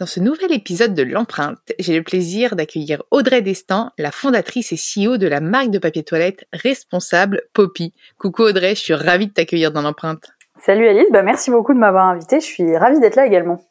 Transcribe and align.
Dans 0.00 0.06
ce 0.06 0.18
nouvel 0.18 0.50
épisode 0.50 0.94
de 0.94 1.02
l'empreinte, 1.02 1.58
j'ai 1.78 1.94
le 1.94 2.02
plaisir 2.02 2.56
d'accueillir 2.56 3.02
Audrey 3.10 3.42
Destin, 3.42 3.92
la 3.98 4.10
fondatrice 4.10 4.72
et 4.72 4.76
CEO 4.76 5.18
de 5.18 5.26
la 5.26 5.40
marque 5.40 5.68
de 5.68 5.78
papier 5.78 6.02
toilette 6.02 6.46
responsable 6.54 7.42
Poppy. 7.52 7.92
Coucou 8.18 8.44
Audrey, 8.44 8.74
je 8.74 8.80
suis 8.80 8.94
ravie 8.94 9.26
de 9.26 9.34
t'accueillir 9.34 9.72
dans 9.72 9.82
l'empreinte. 9.82 10.30
Salut 10.58 10.88
Alice, 10.88 11.08
bah 11.10 11.20
merci 11.22 11.50
beaucoup 11.50 11.74
de 11.74 11.78
m'avoir 11.78 12.06
invitée, 12.06 12.40
je 12.40 12.46
suis 12.46 12.78
ravie 12.78 12.98
d'être 12.98 13.16
là 13.16 13.26
également. 13.26 13.58
Tu 13.58 13.64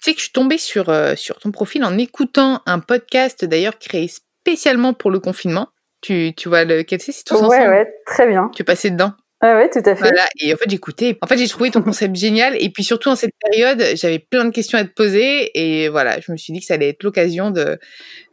sais 0.00 0.12
que 0.14 0.20
je 0.20 0.24
suis 0.24 0.32
tombée 0.32 0.56
sur, 0.56 0.88
euh, 0.88 1.16
sur 1.16 1.38
ton 1.38 1.50
profil 1.50 1.84
en 1.84 1.98
écoutant 1.98 2.62
un 2.64 2.78
podcast 2.78 3.44
d'ailleurs 3.44 3.78
créé 3.78 4.08
spécialement 4.08 4.94
pour 4.94 5.10
le 5.10 5.20
confinement. 5.20 5.68
Tu, 6.00 6.32
tu 6.34 6.48
vois 6.48 6.64
lequel 6.64 7.02
c'est 7.02 7.12
C'est 7.12 7.24
tous 7.24 7.34
ouais, 7.34 7.58
ensemble? 7.58 7.68
Ouais, 7.68 7.94
très 8.06 8.26
bien. 8.26 8.50
Tu 8.54 8.62
es 8.62 8.64
passé 8.64 8.88
dedans? 8.88 9.12
Ouais, 9.42 9.54
ouais, 9.54 9.68
tout 9.70 9.80
à 9.80 9.94
fait. 9.96 10.02
Voilà, 10.02 10.24
et 10.40 10.54
en 10.54 10.56
fait, 10.56 10.70
j'écoutais. 10.70 11.18
En 11.20 11.26
fait, 11.26 11.36
j'ai 11.36 11.48
trouvé 11.48 11.70
ton 11.72 11.82
concept 11.82 12.14
génial. 12.14 12.54
Et 12.62 12.70
puis, 12.70 12.84
surtout, 12.84 13.08
en 13.08 13.16
cette 13.16 13.34
période, 13.40 13.82
j'avais 13.96 14.20
plein 14.20 14.44
de 14.44 14.50
questions 14.50 14.78
à 14.78 14.84
te 14.84 14.92
poser. 14.92 15.50
Et 15.58 15.88
voilà, 15.88 16.20
je 16.20 16.30
me 16.30 16.36
suis 16.36 16.52
dit 16.52 16.60
que 16.60 16.66
ça 16.66 16.74
allait 16.74 16.90
être 16.90 17.02
l'occasion 17.02 17.50
de, 17.50 17.78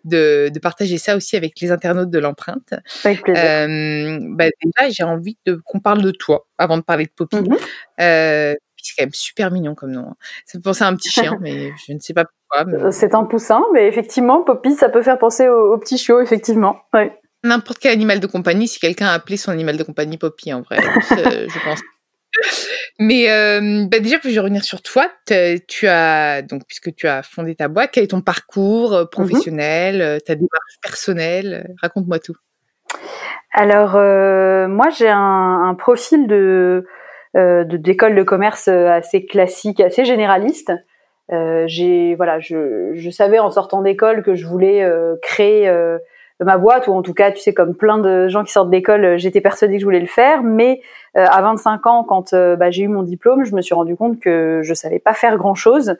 de, 0.05 0.49
de, 0.53 0.59
partager 0.59 0.97
ça 0.99 1.15
aussi 1.15 1.35
avec 1.35 1.59
les 1.61 1.71
internautes 1.71 2.11
de 2.11 2.19
l'empreinte. 2.19 2.73
Avec 3.03 3.23
plaisir. 3.23 3.43
Euh, 3.43 4.19
bah, 4.35 4.45
déjà, 4.63 4.89
j'ai 4.91 5.03
envie 5.03 5.37
de, 5.45 5.59
qu'on 5.65 5.79
parle 5.79 6.01
de 6.03 6.11
toi 6.11 6.47
avant 6.59 6.77
de 6.77 6.83
parler 6.83 7.05
de 7.05 7.11
Poppy. 7.15 7.37
Mhm. 7.37 7.57
euh, 8.01 8.53
c'est 8.81 8.93
quand 8.97 9.03
même 9.03 9.13
super 9.13 9.51
mignon 9.51 9.75
comme 9.75 9.91
nom. 9.91 10.05
hein. 10.11 10.15
Ça 10.45 10.57
me 10.57 10.63
pensait 10.63 10.83
à 10.85 10.87
un 10.87 10.95
petit 10.95 11.09
chien, 11.09 11.37
mais 11.41 11.71
je 11.85 11.91
ne 11.93 11.99
sais 11.99 12.13
pas 12.13 12.25
pourquoi. 12.25 12.65
mais- 12.65 12.83
Euh, 12.85 12.91
C'est 12.91 13.13
un 13.13 13.25
poussin, 13.25 13.61
mais 13.73 13.87
effectivement, 13.87 14.43
Poppy, 14.43 14.73
ça 14.75 14.87
peut 14.89 15.01
faire 15.01 15.17
penser 15.17 15.49
au, 15.49 15.73
au 15.73 15.77
petit 15.79 15.97
chiot, 15.97 16.21
effectivement. 16.21 16.77
Ouais. 16.93 17.11
N'importe 17.43 17.79
quel 17.79 17.93
animal 17.93 18.19
de 18.19 18.27
compagnie, 18.27 18.67
si 18.67 18.79
quelqu'un 18.79 19.07
a 19.07 19.13
appelé 19.13 19.37
son 19.37 19.51
animal 19.51 19.77
de 19.77 19.83
compagnie 19.83 20.17
Poppy, 20.17 20.53
en 20.53 20.61
vrai, 20.61 20.77
je 21.09 21.63
pense. 21.63 21.79
Mais 22.99 23.31
euh, 23.31 23.85
bah 23.87 23.99
déjà, 23.99 24.17
je 24.21 24.29
vais 24.29 24.39
revenir 24.39 24.63
sur 24.63 24.81
toi. 24.81 25.09
Tu 25.67 25.87
as 25.87 26.41
donc 26.41 26.63
puisque 26.67 26.93
tu 26.95 27.07
as 27.07 27.23
fondé 27.23 27.55
ta 27.55 27.67
boîte, 27.67 27.91
quel 27.93 28.03
est 28.03 28.07
ton 28.07 28.21
parcours 28.21 28.93
euh, 28.93 29.05
professionnel, 29.05 30.01
euh, 30.01 30.19
ta 30.19 30.35
démarche 30.35 30.75
personnelle? 30.81 31.73
Raconte-moi 31.81 32.19
tout. 32.19 32.35
Alors, 33.53 33.95
euh, 33.95 34.67
moi, 34.67 34.89
j'ai 34.89 35.09
un, 35.09 35.63
un 35.63 35.75
profil 35.75 36.27
de 36.27 36.85
euh, 37.37 37.63
de- 37.63 37.77
d'école 37.77 38.15
de 38.15 38.23
commerce 38.23 38.67
assez 38.67 39.25
classique, 39.25 39.79
assez 39.79 40.03
généraliste. 40.03 40.71
J'ai 41.67 42.15
voilà, 42.15 42.39
je, 42.39 42.93
je 42.95 43.09
savais 43.11 43.37
en 43.37 43.51
sortant 43.51 43.83
d'école 43.83 44.23
que 44.23 44.33
je 44.33 44.47
voulais 44.47 44.83
créer 45.21 45.69
ma 46.39 46.57
boîte, 46.57 46.87
ou 46.87 46.93
en 46.93 47.01
tout 47.01 47.13
cas, 47.13 47.31
tu 47.31 47.39
sais, 47.39 47.53
comme 47.53 47.75
plein 47.75 47.97
de 47.97 48.27
gens 48.29 48.43
qui 48.43 48.51
sortent 48.51 48.69
d'école, 48.69 49.03
euh, 49.03 49.17
j'étais 49.17 49.41
persuadée 49.41 49.75
que 49.75 49.81
je 49.81 49.85
voulais 49.85 49.99
le 49.99 50.07
faire. 50.07 50.43
Mais 50.43 50.81
euh, 51.17 51.25
à 51.29 51.41
25 51.41 51.85
ans, 51.87 52.03
quand 52.03 52.33
euh, 52.33 52.55
bah, 52.55 52.69
j'ai 52.69 52.83
eu 52.83 52.87
mon 52.87 53.03
diplôme, 53.03 53.43
je 53.43 53.55
me 53.55 53.61
suis 53.61 53.73
rendu 53.73 53.95
compte 53.95 54.19
que 54.19 54.61
je 54.63 54.73
savais 54.73 54.99
pas 54.99 55.13
faire 55.13 55.37
grand 55.37 55.55
chose, 55.55 55.95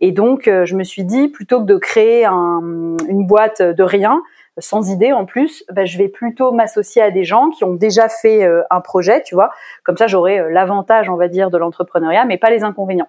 et 0.00 0.10
donc 0.10 0.48
euh, 0.48 0.64
je 0.64 0.74
me 0.74 0.84
suis 0.84 1.04
dit 1.04 1.28
plutôt 1.28 1.60
que 1.60 1.66
de 1.66 1.76
créer 1.76 2.24
un, 2.24 2.60
une 3.08 3.26
boîte 3.26 3.60
de 3.60 3.82
rien, 3.82 4.22
sans 4.58 4.90
idée 4.90 5.12
en 5.12 5.26
plus, 5.26 5.64
bah, 5.72 5.84
je 5.84 5.98
vais 5.98 6.08
plutôt 6.08 6.52
m'associer 6.52 7.02
à 7.02 7.10
des 7.10 7.24
gens 7.24 7.50
qui 7.50 7.64
ont 7.64 7.74
déjà 7.74 8.08
fait 8.08 8.48
un 8.70 8.80
projet, 8.80 9.20
tu 9.22 9.34
vois. 9.34 9.50
Comme 9.82 9.96
ça, 9.96 10.06
j'aurai 10.06 10.48
l'avantage, 10.52 11.10
on 11.10 11.16
va 11.16 11.26
dire, 11.26 11.50
de 11.50 11.58
l'entrepreneuriat, 11.58 12.24
mais 12.24 12.38
pas 12.38 12.50
les 12.50 12.62
inconvénients. 12.62 13.08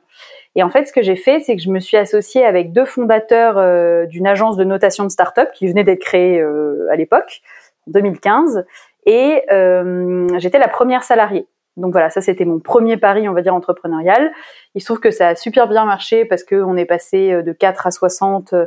Et 0.56 0.64
en 0.64 0.70
fait, 0.70 0.86
ce 0.86 0.94
que 0.94 1.02
j'ai 1.02 1.16
fait, 1.16 1.42
c'est 1.42 1.56
que 1.56 1.62
je 1.62 1.70
me 1.70 1.80
suis 1.80 1.98
associée 1.98 2.46
avec 2.46 2.72
deux 2.72 2.86
fondateurs 2.86 3.58
euh, 3.58 4.06
d'une 4.06 4.26
agence 4.28 4.58
de 4.58 4.64
notation 4.64 5.04
de 5.04 5.10
start-up 5.10 5.50
qui 5.54 5.68
venait 5.68 5.84
d'être 5.84 6.02
créée 6.02 6.40
euh, 6.40 6.88
à 6.92 6.96
l'époque, 6.96 7.42
en 7.88 7.92
2015, 7.92 8.66
et 9.06 9.44
euh, 9.52 10.28
j'étais 10.38 10.60
la 10.60 10.68
première 10.68 11.04
salariée. 11.04 11.48
Donc 11.78 11.92
voilà, 11.92 12.10
ça 12.10 12.22
c'était 12.22 12.46
mon 12.46 12.60
premier 12.60 12.98
pari, 12.98 13.28
on 13.28 13.34
va 13.34 13.42
dire, 13.42 13.54
entrepreneurial. 13.54 14.32
Il 14.76 14.82
se 14.82 14.86
trouve 14.86 15.00
que 15.00 15.12
ça 15.12 15.30
a 15.30 15.36
super 15.36 15.68
bien 15.68 15.86
marché 15.86 16.26
parce 16.26 16.44
qu'on 16.44 16.78
est 16.78 16.86
passé 16.86 17.32
euh, 17.32 17.42
de 17.42 17.52
4 17.52 17.88
à 17.88 17.92
60 17.92 18.54
euh, 18.54 18.66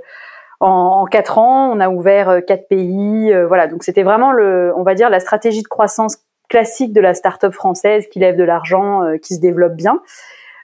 en, 0.61 0.69
en 0.69 1.05
4 1.07 1.39
ans. 1.39 1.73
On 1.73 1.81
a 1.81 1.89
ouvert 1.89 2.29
euh, 2.29 2.41
4 2.41 2.69
pays. 2.69 3.33
voilà, 3.47 3.67
donc 3.67 3.83
c'était 3.83 4.03
vraiment, 4.03 4.33
le, 4.33 4.73
on 4.77 4.83
va 4.83 4.95
dire, 4.95 5.09
la 5.09 5.21
stratégie 5.21 5.63
de 5.63 5.69
croissance 5.69 6.19
classique 6.49 6.93
de 6.93 7.01
la 7.01 7.15
start-up 7.15 7.53
française 7.53 8.07
qui 8.09 8.19
lève 8.19 8.37
de 8.37 8.45
l'argent, 8.45 9.03
qui 9.23 9.35
se 9.35 9.41
développe 9.41 9.75
bien. 9.75 10.01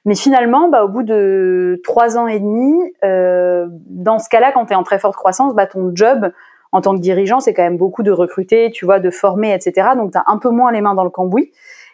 Mais 0.04 0.14
finalement, 0.14 0.68
bah, 0.68 0.84
au 0.84 0.88
bout 0.88 1.02
de 1.02 1.80
trois 1.82 2.18
ans 2.18 2.26
et 2.26 2.38
demi, 2.38 2.74
euh, 3.04 3.66
dans 3.86 4.18
ce 4.18 4.28
cas-là, 4.28 4.52
quand 4.52 4.66
tu 4.66 4.72
es 4.72 4.76
en 4.76 4.82
très 4.82 4.98
forte 4.98 5.16
croissance, 5.16 5.54
bah, 5.54 5.66
ton 5.66 5.92
job 5.94 6.30
en 6.72 6.80
tant 6.80 6.94
que 6.94 7.00
dirigeant, 7.00 7.40
c'est 7.40 7.54
quand 7.54 7.62
même 7.62 7.78
beaucoup 7.78 8.02
de 8.02 8.10
recruter, 8.10 8.70
tu 8.70 8.84
vois, 8.84 8.98
de 8.98 9.10
former, 9.10 9.54
etc. 9.54 9.90
Donc, 9.96 10.12
tu 10.12 10.18
as 10.18 10.24
un 10.26 10.38
peu 10.38 10.50
moins 10.50 10.72
les 10.72 10.80
mains 10.80 10.94
dans 10.94 11.04
le 11.04 11.10
cambouis. 11.10 11.52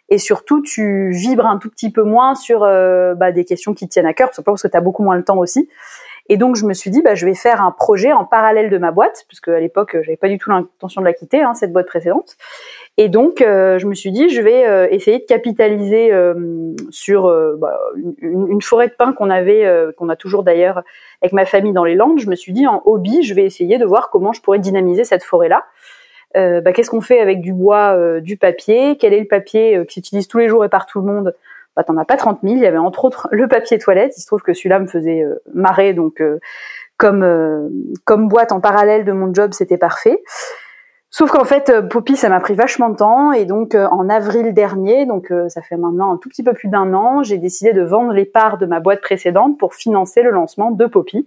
Et 0.09 0.19
surtout, 0.19 0.61
tu 0.61 1.11
vibres 1.11 1.47
un 1.47 1.59
tout 1.59 1.71
petit 1.71 1.93
peu 1.93 2.03
moins 2.03 2.35
sur 2.35 2.65
euh, 2.65 3.15
bah, 3.15 3.31
des 3.31 3.45
questions 3.45 3.75
qui 3.75 3.87
te 3.87 3.93
tiennent 3.93 4.07
à 4.07 4.15
cœur, 4.15 4.35
simplement 4.35 4.55
parce 4.55 4.63
que 4.63 4.69
tu 4.69 4.77
as 4.77 4.81
beaucoup 4.81 5.05
moins 5.05 5.17
le 5.17 5.23
temps 5.23 5.39
aussi. 5.39 5.69
Et 6.29 6.37
donc, 6.37 6.57
je 6.57 6.65
me 6.65 6.75
suis 6.75 6.91
dit, 6.91 7.03
bah, 7.03 7.15
je 7.15 7.27
vais 7.27 7.35
faire 7.35 7.63
un 7.63 7.71
projet 7.71 8.13
en 8.13 8.25
parallèle 8.25 8.71
de 8.71 8.79
ma 8.79 8.91
boîte, 8.91 9.25
puisque 9.29 9.49
à 9.49 9.61
l'époque, 9.61 9.97
j'avais 10.01 10.17
pas 10.17 10.29
du 10.29 10.39
tout 10.39 10.51
l'intention 10.51 11.01
de 11.01 11.07
la 11.07 11.13
quitter, 11.13 11.43
hein, 11.43 11.55
cette 11.55 11.73
boîte 11.73 11.87
précédente. 11.87 12.37
Et 12.97 13.09
donc, 13.09 13.41
euh, 13.41 13.79
je 13.79 13.87
me 13.87 13.95
suis 13.95 14.11
dit, 14.11 14.29
je 14.29 14.43
vais 14.43 14.67
euh, 14.67 14.87
essayer 14.91 15.19
de 15.21 15.25
capitaliser 15.25 16.13
euh, 16.13 16.75
sur 16.91 17.27
euh, 17.27 17.57
bah, 17.59 17.79
une, 17.97 18.49
une 18.49 18.61
forêt 18.61 18.89
de 18.89 18.93
pins 18.93 19.13
qu'on 19.13 19.31
avait, 19.31 19.65
euh, 19.65 19.93
qu'on 19.97 20.09
a 20.09 20.17
toujours 20.17 20.43
d'ailleurs 20.43 20.83
avec 21.23 21.33
ma 21.33 21.47
famille 21.47 21.73
dans 21.73 21.85
les 21.85 21.95
Landes. 21.95 22.19
Je 22.19 22.29
me 22.29 22.35
suis 22.35 22.53
dit, 22.53 22.67
en 22.67 22.83
hobby, 22.85 23.23
je 23.23 23.33
vais 23.33 23.45
essayer 23.45 23.79
de 23.79 23.87
voir 23.87 24.11
comment 24.11 24.33
je 24.33 24.43
pourrais 24.43 24.59
dynamiser 24.59 25.05
cette 25.05 25.23
forêt-là. 25.23 25.65
Euh, 26.37 26.61
bah, 26.61 26.73
Qu'est-ce 26.73 26.91
qu'on 26.91 27.01
fait 27.01 27.21
avec 27.21 27.41
du 27.41 27.55
bois, 27.55 28.21
du 28.21 28.37
papier? 28.37 28.99
Quel 28.99 29.15
est 29.15 29.21
le 29.21 29.29
papier 29.29 29.83
qui 29.89 29.95
s'utilise 29.95 30.29
tous 30.29 30.39
les 30.39 30.49
jours 30.49 30.65
et 30.65 30.69
par 30.69 30.85
tout 30.85 31.01
le 31.01 31.07
monde? 31.07 31.35
Bah, 31.77 31.85
T'en 31.85 31.97
as 31.97 32.05
pas 32.05 32.17
30 32.17 32.41
000. 32.43 32.57
Il 32.57 32.63
y 32.63 32.67
avait 32.67 32.77
entre 32.77 33.05
autres 33.07 33.29
le 33.31 33.49
papier 33.49 33.79
toilette. 33.79 34.13
Il 34.19 34.21
se 34.21 34.27
trouve 34.27 34.43
que 34.43 34.53
celui-là 34.53 34.79
me 34.79 34.87
faisait 34.87 35.25
marrer, 35.55 35.95
donc 35.95 36.23
comme, 36.99 37.71
comme 38.05 38.29
boîte 38.29 38.53
en 38.53 38.61
parallèle 38.61 39.07
de 39.07 39.13
mon 39.13 39.33
job, 39.33 39.53
c'était 39.55 39.79
parfait. 39.79 40.23
Sauf 41.11 41.31
qu'en 41.33 41.45
fait, 41.45 41.71
euh, 41.71 41.83
Poppy, 41.83 42.17
ça 42.17 42.29
m'a 42.29 42.39
pris 42.39 42.55
vachement 42.55 42.89
de 42.89 42.97
temps. 42.97 43.33
Et 43.33 43.45
donc, 43.45 43.75
euh, 43.75 43.87
en 43.89 44.09
avril 44.09 44.55
dernier, 44.55 45.07
donc 45.07 45.33
euh, 45.33 45.49
ça 45.49 45.61
fait 45.61 45.77
maintenant 45.77 46.13
un 46.13 46.17
tout 46.17 46.29
petit 46.29 46.45
peu 46.45 46.53
plus 46.53 46.69
d'un 46.69 46.95
an, 46.95 47.25
j'ai 47.25 47.37
décidé 47.37 47.73
de 47.73 47.83
vendre 47.83 48.13
les 48.13 48.25
parts 48.25 48.59
de 48.59 48.67
ma 48.67 48.79
boîte 48.79 49.01
précédente 49.01 49.59
pour 49.59 49.75
financer 49.75 50.23
le 50.23 50.31
lancement 50.31 50.71
de 50.71 50.87
Poppy. 50.87 51.27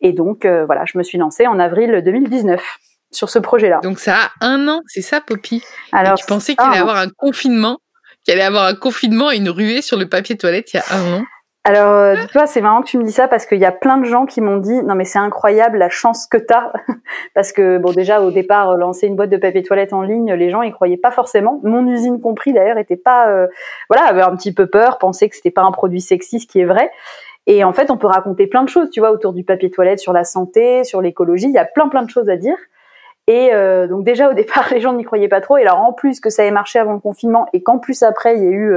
Et 0.00 0.12
donc, 0.12 0.44
euh, 0.44 0.64
voilà, 0.64 0.84
je 0.84 0.96
me 0.96 1.02
suis 1.02 1.18
lancée 1.18 1.46
en 1.46 1.58
avril 1.58 2.02
2019 2.04 2.62
sur 3.10 3.28
ce 3.28 3.38
projet-là. 3.38 3.80
Donc 3.82 3.98
ça 3.98 4.16
a 4.40 4.46
un 4.46 4.68
an, 4.68 4.82
c'est 4.86 5.02
ça, 5.02 5.20
Poppy? 5.20 5.62
Alors, 5.92 6.12
Et 6.12 6.16
tu 6.16 6.26
pensais 6.26 6.54
qu'il 6.54 6.64
allait 6.64 6.78
avoir 6.78 6.96
un 6.96 7.08
confinement, 7.08 7.78
qu'il 8.24 8.34
allait 8.34 8.44
avoir 8.44 8.66
un 8.66 8.74
confinement 8.74 9.30
et 9.30 9.36
une 9.36 9.48
ruée 9.48 9.82
sur 9.82 9.96
le 9.96 10.08
papier 10.08 10.36
toilette 10.36 10.72
il 10.72 10.76
y 10.76 10.80
a 10.80 10.84
un 10.96 11.20
an? 11.20 11.24
Alors, 11.68 11.94
euh, 11.94 12.14
dis-toi, 12.14 12.46
c'est 12.46 12.60
marrant 12.60 12.80
que 12.80 12.86
tu 12.86 12.96
me 12.96 13.02
dis 13.02 13.10
ça 13.10 13.26
parce 13.26 13.44
qu'il 13.44 13.58
y 13.58 13.64
a 13.64 13.72
plein 13.72 13.98
de 13.98 14.04
gens 14.04 14.24
qui 14.24 14.40
m'ont 14.40 14.58
dit 14.58 14.84
non 14.84 14.94
mais 14.94 15.04
c'est 15.04 15.18
incroyable 15.18 15.78
la 15.78 15.88
chance 15.88 16.28
que 16.28 16.36
t'as 16.36 16.70
parce 17.34 17.50
que 17.50 17.78
bon 17.78 17.90
déjà 17.90 18.22
au 18.22 18.30
départ 18.30 18.70
euh, 18.70 18.76
lancer 18.76 19.08
une 19.08 19.16
boîte 19.16 19.30
de 19.30 19.36
papier 19.36 19.64
toilette 19.64 19.92
en 19.92 20.02
ligne, 20.02 20.32
les 20.34 20.48
gens 20.48 20.62
y 20.62 20.70
croyaient 20.70 20.96
pas 20.96 21.10
forcément. 21.10 21.58
Mon 21.64 21.84
usine 21.88 22.20
compris 22.20 22.52
d'ailleurs 22.52 22.78
était 22.78 22.96
pas 22.96 23.30
euh, 23.30 23.48
voilà 23.90 24.04
avait 24.04 24.22
un 24.22 24.36
petit 24.36 24.54
peu 24.54 24.68
peur, 24.68 24.98
pensait 24.98 25.28
que 25.28 25.34
c'était 25.34 25.50
pas 25.50 25.62
un 25.62 25.72
produit 25.72 26.00
sexy, 26.00 26.38
ce 26.38 26.46
qui 26.46 26.60
est 26.60 26.64
vrai. 26.64 26.92
Et 27.48 27.64
en 27.64 27.72
fait, 27.72 27.90
on 27.90 27.96
peut 27.96 28.06
raconter 28.06 28.46
plein 28.46 28.62
de 28.62 28.68
choses, 28.68 28.88
tu 28.90 29.00
vois, 29.00 29.10
autour 29.10 29.32
du 29.32 29.42
papier 29.42 29.68
toilette, 29.68 29.98
sur 29.98 30.12
la 30.12 30.22
santé, 30.22 30.84
sur 30.84 31.00
l'écologie. 31.00 31.46
Il 31.46 31.52
y 31.52 31.58
a 31.58 31.64
plein 31.64 31.88
plein 31.88 32.02
de 32.02 32.10
choses 32.10 32.28
à 32.28 32.36
dire. 32.36 32.56
Et 33.28 33.52
euh, 33.52 33.88
donc 33.88 34.04
déjà 34.04 34.30
au 34.30 34.34
départ, 34.34 34.68
les 34.70 34.80
gens 34.80 34.92
n'y 34.92 35.04
croyaient 35.04 35.28
pas 35.28 35.40
trop. 35.40 35.56
Et 35.56 35.62
alors 35.62 35.80
en 35.80 35.92
plus 35.92 36.20
que 36.20 36.30
ça 36.30 36.44
ait 36.44 36.50
marché 36.50 36.78
avant 36.78 36.92
le 36.92 37.00
confinement 37.00 37.46
et 37.52 37.62
qu'en 37.62 37.78
plus 37.78 38.02
après 38.02 38.36
il 38.36 38.44
y 38.44 38.46
a 38.46 38.50
eu 38.50 38.72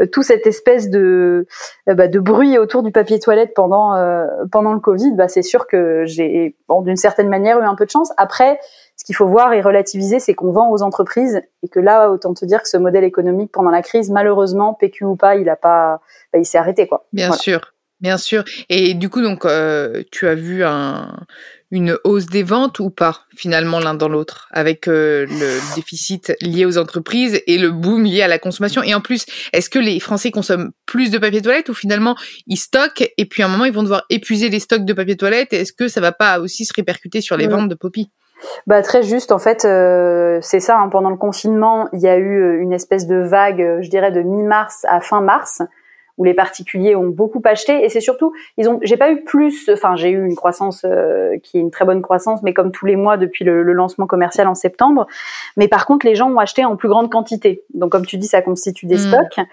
euh, 0.00 0.06
tout 0.10 0.22
cette 0.22 0.46
espèce 0.46 0.88
de 0.88 1.46
euh, 1.88 1.94
bah, 1.94 2.08
de 2.08 2.18
bruit 2.18 2.58
autour 2.58 2.82
du 2.82 2.92
papier 2.92 3.18
toilette 3.18 3.52
pendant 3.54 3.94
euh, 3.94 4.26
pendant 4.50 4.72
le 4.72 4.80
Covid, 4.80 5.12
bah, 5.14 5.28
c'est 5.28 5.42
sûr 5.42 5.66
que 5.66 6.04
j'ai 6.06 6.56
bon, 6.68 6.82
d'une 6.82 6.96
certaine 6.96 7.28
manière 7.28 7.58
eu 7.60 7.64
un 7.64 7.74
peu 7.74 7.84
de 7.84 7.90
chance. 7.90 8.12
Après, 8.16 8.58
ce 8.96 9.04
qu'il 9.04 9.14
faut 9.14 9.26
voir 9.26 9.52
et 9.52 9.60
relativiser, 9.60 10.18
c'est 10.20 10.34
qu'on 10.34 10.52
vend 10.52 10.70
aux 10.70 10.82
entreprises 10.82 11.42
et 11.62 11.68
que 11.68 11.80
là, 11.80 12.10
autant 12.10 12.34
te 12.34 12.44
dire 12.44 12.62
que 12.62 12.68
ce 12.68 12.76
modèle 12.76 13.04
économique 13.04 13.50
pendant 13.52 13.70
la 13.70 13.82
crise, 13.82 14.10
malheureusement, 14.10 14.74
PQ 14.74 15.04
ou 15.04 15.16
pas, 15.16 15.36
il 15.36 15.48
a 15.48 15.56
pas, 15.56 16.00
bah, 16.32 16.38
il 16.38 16.44
s'est 16.44 16.58
arrêté 16.58 16.86
quoi. 16.86 17.06
Bien 17.12 17.28
Voilà. 17.28 17.40
sûr. 17.40 17.74
Bien 18.00 18.16
sûr. 18.16 18.44
Et 18.68 18.94
du 18.94 19.10
coup, 19.10 19.20
donc, 19.20 19.44
euh, 19.44 20.02
tu 20.10 20.26
as 20.26 20.34
vu 20.34 20.64
un, 20.64 21.14
une 21.70 21.96
hausse 22.04 22.26
des 22.26 22.42
ventes 22.42 22.80
ou 22.80 22.90
pas, 22.90 23.24
finalement, 23.36 23.78
l'un 23.78 23.94
dans 23.94 24.08
l'autre, 24.08 24.48
avec 24.50 24.88
euh, 24.88 25.26
le 25.26 25.76
déficit 25.76 26.32
lié 26.40 26.64
aux 26.64 26.78
entreprises 26.78 27.40
et 27.46 27.58
le 27.58 27.70
boom 27.70 28.04
lié 28.04 28.22
à 28.22 28.28
la 28.28 28.38
consommation? 28.38 28.82
Et 28.82 28.94
en 28.94 29.00
plus, 29.00 29.26
est-ce 29.52 29.70
que 29.70 29.78
les 29.78 30.00
Français 30.00 30.30
consomment 30.30 30.70
plus 30.86 31.10
de 31.10 31.18
papier 31.18 31.42
toilette 31.42 31.68
ou 31.68 31.74
finalement 31.74 32.16
ils 32.46 32.56
stockent 32.56 33.08
et 33.16 33.26
puis 33.26 33.42
à 33.42 33.46
un 33.46 33.48
moment 33.48 33.66
ils 33.66 33.72
vont 33.72 33.82
devoir 33.82 34.04
épuiser 34.10 34.48
les 34.48 34.60
stocks 34.60 34.84
de 34.84 34.92
papier 34.92 35.16
toilette? 35.16 35.52
Est-ce 35.52 35.72
que 35.72 35.86
ça 35.86 36.00
va 36.00 36.12
pas 36.12 36.40
aussi 36.40 36.64
se 36.64 36.72
répercuter 36.74 37.20
sur 37.20 37.36
les 37.36 37.46
ventes 37.46 37.68
de 37.68 37.74
Poppy? 37.74 38.10
Bah 38.66 38.80
très 38.80 39.02
juste 39.02 39.32
en 39.32 39.38
fait 39.38 39.66
euh, 39.66 40.38
c'est 40.40 40.60
ça 40.60 40.78
hein. 40.78 40.88
pendant 40.88 41.10
le 41.10 41.18
confinement 41.18 41.88
il 41.92 42.00
y 42.00 42.08
a 42.08 42.16
eu 42.16 42.58
une 42.62 42.72
espèce 42.72 43.06
de 43.06 43.16
vague 43.16 43.80
je 43.82 43.90
dirais 43.90 44.12
de 44.12 44.22
mi-mars 44.22 44.86
à 44.88 45.02
fin 45.02 45.20
mars 45.20 45.60
où 46.20 46.24
les 46.24 46.34
particuliers 46.34 46.94
ont 46.94 47.08
beaucoup 47.08 47.40
acheté. 47.44 47.82
Et 47.82 47.88
c'est 47.88 48.02
surtout 48.02 48.34
ils 48.58 48.68
ont 48.68 48.78
j'ai 48.82 48.98
pas 48.98 49.10
eu 49.10 49.24
plus 49.24 49.70
enfin 49.72 49.96
j'ai 49.96 50.10
eu 50.10 50.22
une 50.22 50.36
croissance 50.36 50.84
euh, 50.84 51.38
qui 51.42 51.56
est 51.56 51.60
une 51.60 51.70
très 51.70 51.86
bonne 51.86 52.02
croissance 52.02 52.42
mais 52.42 52.52
comme 52.52 52.72
tous 52.72 52.84
les 52.84 52.94
mois 52.94 53.16
depuis 53.16 53.42
le, 53.42 53.62
lancement 53.72 54.06
commercial 54.06 54.46
en 54.46 54.54
septembre. 54.54 55.06
Mais 55.56 55.66
par 55.66 55.86
contre 55.86 56.04
les 56.04 56.14
gens 56.14 56.30
ont 56.30 56.38
acheté 56.38 56.62
en 56.62 56.76
plus 56.76 56.90
grande 56.90 57.10
quantité. 57.10 57.64
Donc 57.72 57.90
comme 57.90 58.04
tu 58.04 58.18
dis 58.18 58.26
ça 58.26 58.42
constitue 58.42 58.84
des 58.84 58.96
mm. 58.96 58.98
stocks. 58.98 59.46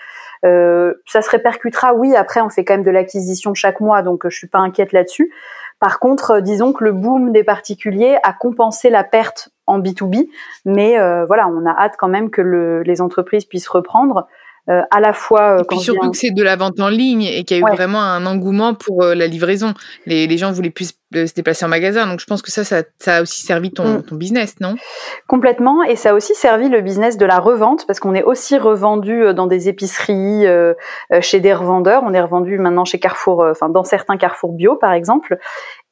Euh, 0.46 0.94
ça 1.08 1.22
se 1.22 1.30
répercutera 1.31 1.96
oui 1.96 2.16
après 2.16 2.42
on 2.42 2.50
fait 2.50 2.64
quand 2.64 2.75
même 2.75 2.84
de 2.84 2.92
l'acquisition 2.92 3.56
chaque 3.56 3.80
mois 3.80 4.04
donc 4.04 4.28
je 4.28 4.38
suis 4.38 4.48
pas 4.48 4.60
inquiète 4.60 4.92
là-dessus. 4.92 5.31
Par 5.80 6.00
contre 6.00 6.31
euh, 6.31 6.42
disons 6.42 6.74
que 6.74 6.84
le 6.84 6.92
boom 6.92 7.31
des 7.31 7.46
particuliers 7.46 8.18
a 8.24 8.34
compensé 8.34 8.90
la 8.90 9.06
perte 9.06 9.50
en 9.68 9.80
B2B 9.80 10.28
mais 10.66 11.00
euh, 11.00 11.25
voilà 11.25 11.48
on 11.48 11.66
a 11.66 11.72
hâte 11.72 11.96
quand 11.98 12.10
même 12.10 12.30
que 12.30 12.42
le, 12.42 12.84
les 12.84 13.02
entreprises 13.02 13.46
puissent 13.46 13.70
reprendre 13.70 14.28
euh, 14.69 14.81
à 14.92 15.00
la 15.00 15.14
fois. 15.14 15.58
Euh, 15.58 15.62
et 15.62 15.66
puis 15.68 15.80
surtout 15.80 16.12
que 16.12 16.18
c'est 16.18 16.31
de 16.31 16.44
la 16.44 16.58
vente 16.58 16.80
en 16.80 16.90
ligne 16.90 17.24
et 17.24 17.46
qu'il 17.46 17.58
y 17.58 17.64
a 17.64 17.68
eu 17.68 17.75
vraiment 17.75 18.02
un 18.02 18.25
engouement 18.25 18.74
pour 18.74 19.04
euh, 19.04 19.16
la 19.16 19.28
livraison. 19.28 19.74
Les, 20.06 20.28
les 20.28 20.38
gens 20.38 20.52
voulaient 20.52 20.69
plus 20.69 20.94
se 21.13 21.33
déplacer 21.33 21.65
en 21.65 21.69
magasin. 21.69 22.07
Donc 22.07 22.19
je 22.19 22.25
pense 22.25 22.42
que 22.42 22.51
ça, 22.51 22.63
ça, 22.63 22.83
ça 23.00 23.18
a 23.18 23.21
aussi 23.21 23.45
servi 23.45 23.71
ton, 23.71 24.00
mm. 24.00 24.04
ton, 24.04 24.15
business, 24.15 24.56
non? 24.59 24.75
Complètement. 25.27 25.83
Et 25.83 25.95
ça 25.95 26.12
a 26.12 26.13
aussi 26.13 26.36
servi 26.36 26.69
le 26.69 26.81
business 26.81 27.18
de 27.18 27.25
la 27.25 27.39
revente 27.39 27.86
parce 27.88 28.00
qu'on 28.00 28.13
est 28.13 28.24
aussi 28.24 28.57
revendu 28.57 29.33
dans 29.33 29.48
des 29.48 29.69
épiceries, 29.69 30.45
euh, 30.45 30.74
chez 31.21 31.39
des 31.39 31.54
revendeurs. 31.54 32.04
On 32.06 32.13
est 32.13 32.21
revendu 32.21 32.57
maintenant 32.57 32.86
chez 32.86 33.00
Carrefour, 33.00 33.45
enfin 33.50 33.69
dans 33.69 33.83
certains 33.83 34.18
Carrefour 34.18 34.54
bio 34.54 34.75
par 34.75 34.94
exemple. 34.94 35.38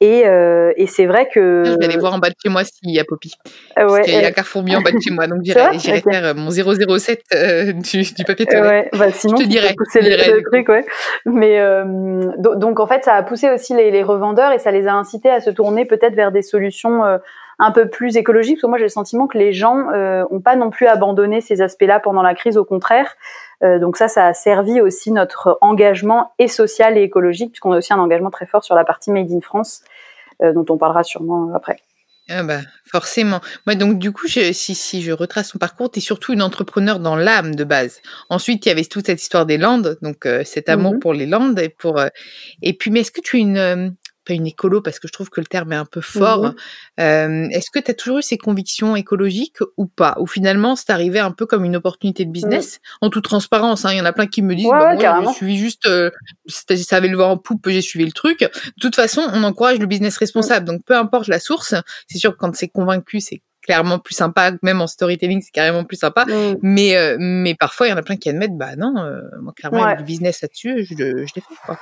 Et, 0.00 0.26
euh, 0.26 0.74
et 0.76 0.86
c'est 0.86 1.06
vrai 1.06 1.26
que. 1.32 1.62
Je 1.64 1.78
vais 1.78 1.86
aller 1.86 1.96
voir 1.96 2.12
en 2.12 2.18
bas 2.18 2.28
de 2.28 2.34
chez 2.42 2.50
moi 2.50 2.64
s'il 2.64 2.90
y 2.90 3.00
a 3.00 3.04
Poppy. 3.04 3.32
Parce 3.74 3.90
ouais, 3.90 4.02
qu'il 4.02 4.12
y 4.12 4.24
a 4.24 4.30
Carrefour 4.30 4.62
bio 4.62 4.78
en 4.78 4.82
bas 4.82 4.90
de 4.90 5.00
chez 5.00 5.10
moi. 5.10 5.26
Donc 5.26 5.38
j'irai, 5.42 5.78
j'irai 5.78 6.02
faire 6.02 6.34
mon 6.34 6.50
007 6.50 7.22
euh, 7.34 7.72
du, 7.72 8.02
du, 8.02 8.24
papier 8.24 8.44
toilette. 8.44 8.92
Ouais, 8.92 8.98
bah, 8.98 9.10
sinon, 9.10 9.38
je 9.38 9.44
te 9.44 9.48
dirais. 9.48 9.74
Pousser 9.74 10.02
le, 10.02 10.42
truc, 10.50 10.68
ouais. 10.68 10.84
Mais 11.24 11.60
euh, 11.60 12.30
donc 12.36 12.78
en 12.78 12.86
fait, 12.86 13.04
ça 13.04 13.14
a 13.14 13.22
poussé 13.22 13.48
aussi 13.48 13.74
les, 13.74 13.90
les, 13.90 14.02
revendeurs 14.02 14.52
et 14.52 14.58
ça 14.58 14.70
les 14.70 14.86
a 14.86 14.94
incités 15.06 15.30
à 15.30 15.40
se 15.40 15.50
tourner 15.50 15.84
peut-être 15.84 16.14
vers 16.14 16.32
des 16.32 16.42
solutions 16.42 17.04
euh, 17.04 17.18
un 17.58 17.70
peu 17.70 17.88
plus 17.88 18.16
écologiques. 18.16 18.56
Parce 18.56 18.62
que 18.62 18.66
moi, 18.66 18.78
j'ai 18.78 18.84
le 18.84 18.90
sentiment 18.90 19.26
que 19.26 19.38
les 19.38 19.52
gens 19.52 19.90
euh, 19.90 20.24
ont 20.30 20.40
pas 20.40 20.56
non 20.56 20.70
plus 20.70 20.86
abandonné 20.86 21.40
ces 21.40 21.62
aspects-là 21.62 22.00
pendant 22.00 22.22
la 22.22 22.34
crise. 22.34 22.56
Au 22.56 22.64
contraire. 22.64 23.14
Euh, 23.62 23.78
donc 23.78 23.96
ça, 23.96 24.08
ça 24.08 24.26
a 24.26 24.34
servi 24.34 24.80
aussi 24.80 25.10
notre 25.10 25.58
engagement 25.60 26.32
et 26.38 26.48
social 26.48 26.98
et 26.98 27.02
écologique, 27.02 27.52
puisqu'on 27.52 27.72
a 27.72 27.78
aussi 27.78 27.92
un 27.92 27.98
engagement 27.98 28.30
très 28.30 28.46
fort 28.46 28.64
sur 28.64 28.74
la 28.74 28.84
partie 28.84 29.10
Made 29.10 29.30
in 29.32 29.40
France, 29.40 29.82
euh, 30.42 30.52
dont 30.52 30.66
on 30.68 30.76
parlera 30.76 31.02
sûrement 31.02 31.52
après. 31.54 31.78
Ah 32.28 32.42
bah, 32.42 32.58
forcément. 32.84 33.40
Moi, 33.66 33.76
donc, 33.76 33.98
du 33.98 34.10
coup, 34.10 34.26
je, 34.26 34.52
si, 34.52 34.74
si 34.74 35.00
je 35.00 35.12
retrace 35.12 35.50
son 35.50 35.58
parcours, 35.58 35.90
tu 35.90 36.00
es 36.00 36.02
surtout 36.02 36.32
une 36.32 36.42
entrepreneur 36.42 36.98
dans 36.98 37.14
l'âme 37.14 37.54
de 37.54 37.62
base. 37.62 38.02
Ensuite, 38.30 38.66
il 38.66 38.68
y 38.68 38.72
avait 38.72 38.84
toute 38.84 39.06
cette 39.06 39.22
histoire 39.22 39.46
des 39.46 39.58
Landes, 39.58 39.96
donc 40.02 40.26
euh, 40.26 40.42
cet 40.44 40.68
amour 40.68 40.94
mhm. 40.94 40.98
pour 40.98 41.14
les 41.14 41.26
Landes. 41.26 41.58
Et, 41.60 41.68
pour, 41.68 42.00
et 42.62 42.72
puis, 42.72 42.90
mais 42.90 43.00
est-ce 43.00 43.12
que 43.12 43.20
tu 43.20 43.36
es 43.36 43.40
une, 43.40 43.94
pas 44.26 44.34
une 44.34 44.46
écolo 44.46 44.80
parce 44.82 44.98
que 44.98 45.08
je 45.08 45.12
trouve 45.12 45.30
que 45.30 45.40
le 45.40 45.46
terme 45.46 45.72
est 45.72 45.76
un 45.76 45.84
peu 45.84 46.00
fort. 46.00 46.44
Mmh 46.44 46.54
euh, 47.00 47.48
Est-ce 47.50 47.70
que 47.70 47.78
tu 47.78 47.90
as 47.90 47.94
toujours 47.94 48.18
eu 48.18 48.22
ces 48.22 48.36
convictions 48.36 48.96
écologiques 48.96 49.58
ou 49.76 49.86
pas? 49.86 50.16
Ou 50.18 50.26
finalement, 50.26 50.76
c'est 50.76 50.90
arrivé 50.90 51.18
un 51.20 51.30
peu 51.30 51.46
comme 51.46 51.64
une 51.64 51.76
opportunité 51.76 52.24
de 52.24 52.30
business, 52.30 52.80
en 53.00 53.10
toute 53.10 53.24
transparence. 53.24 53.84
Hein. 53.84 53.92
Il 53.92 53.98
y 53.98 54.00
en 54.00 54.04
a 54.04 54.12
plein 54.12 54.26
qui 54.26 54.42
me 54.42 54.54
disent, 54.54 54.68
bah, 54.68 54.94
moi, 55.20 55.32
je 55.32 55.36
suis 55.36 55.56
juste, 55.56 55.86
euh, 55.86 56.10
ça 56.48 56.96
avait 56.96 57.08
le 57.08 57.16
vent 57.16 57.30
en 57.30 57.38
poupe, 57.38 57.68
j'ai 57.68 57.80
suivi 57.80 58.04
le 58.04 58.12
truc. 58.12 58.40
De 58.40 58.80
toute 58.80 58.96
façon, 58.96 59.22
on 59.32 59.44
encourage 59.44 59.78
le 59.78 59.86
business 59.86 60.16
responsable. 60.16 60.66
Donc, 60.66 60.82
peu 60.84 60.96
importe 60.96 61.28
la 61.28 61.38
source, 61.40 61.74
c'est 62.08 62.18
sûr 62.18 62.32
que 62.32 62.38
quand 62.38 62.54
c'est 62.54 62.68
convaincu, 62.68 63.20
c'est 63.20 63.42
clairement 63.62 63.98
plus 63.98 64.14
sympa, 64.14 64.52
même 64.62 64.80
en 64.80 64.86
storytelling, 64.86 65.42
c'est 65.42 65.50
carrément 65.50 65.84
plus 65.84 65.96
sympa. 65.96 66.24
Mmh. 66.24 66.56
Mais, 66.62 66.96
euh, 66.96 67.16
mais 67.18 67.54
parfois, 67.54 67.88
il 67.88 67.90
y 67.90 67.92
en 67.92 67.96
a 67.96 68.02
plein 68.02 68.16
qui 68.16 68.28
admettent, 68.28 68.56
bah 68.56 68.76
non, 68.76 68.96
euh, 68.96 69.20
moi, 69.40 69.52
clairement, 69.54 69.84
ouais. 69.84 69.96
du 69.96 70.04
business 70.04 70.40
là-dessus, 70.42 70.84
je, 70.84 70.94
je 70.94 71.04
l'ai 71.34 71.42
fait, 71.42 71.54
quoi. 71.64 71.78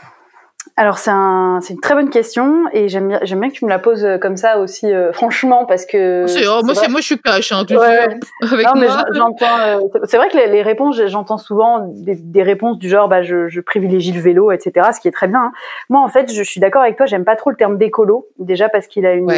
Alors 0.77 0.99
c'est 0.99 1.13
un, 1.13 1.61
une 1.71 1.79
très 1.79 1.95
bonne 1.95 2.11
question 2.11 2.65
et 2.73 2.89
j'aime 2.89 3.07
bien, 3.07 3.21
j'aime 3.23 3.39
bien 3.39 3.49
que 3.49 3.55
tu 3.55 3.65
me 3.65 3.71
la 3.71 3.79
poses 3.79 4.05
euh, 4.05 4.19
comme 4.19 4.37
ça 4.37 4.59
aussi, 4.59 4.93
euh, 4.93 5.13
franchement, 5.13 5.67
parce 5.67 5.87
que. 5.87 6.25
C'est, 6.27 6.49
oh, 6.49 6.63
moi, 6.65 6.75
c'est, 6.75 6.89
moi, 6.89 7.01
je 7.01 7.07
suis 7.07 7.19
cash, 7.19 7.53
hein, 7.53 7.65
tu 7.65 7.77
ouais. 7.77 8.09
avec 8.43 8.67
non, 8.67 8.73
mais 8.75 8.89
j'entends. 9.13 9.59
Euh, 9.61 9.79
c'est 10.05 10.17
vrai 10.17 10.29
que 10.31 10.37
les, 10.37 10.49
les 10.49 10.63
réponses, 10.63 11.01
j'entends 11.07 11.39
souvent 11.39 11.87
des, 11.95 12.17
des, 12.17 12.43
réponses 12.43 12.79
du 12.79 12.89
genre, 12.89 13.09
bah, 13.09 13.23
je, 13.23 13.47
je, 13.47 13.61
privilégie 13.61 14.11
le 14.11 14.21
vélo, 14.21 14.51
etc. 14.51 14.89
Ce 14.93 14.99
qui 14.99 15.07
est 15.07 15.13
très 15.13 15.29
bien. 15.29 15.45
Hein. 15.45 15.53
Moi, 15.91 16.01
en 16.01 16.09
fait, 16.09 16.33
je, 16.33 16.43
suis 16.43 16.59
d'accord 16.59 16.83
avec 16.83 16.97
toi. 16.97 17.07
J'aime 17.07 17.25
pas 17.25 17.37
trop 17.37 17.51
le 17.51 17.57
terme 17.57 17.79
d'écolo, 17.79 18.27
déjà 18.41 18.69
parce 18.69 18.89
qu'il 18.89 19.07
a 19.07 19.13
une. 19.13 19.31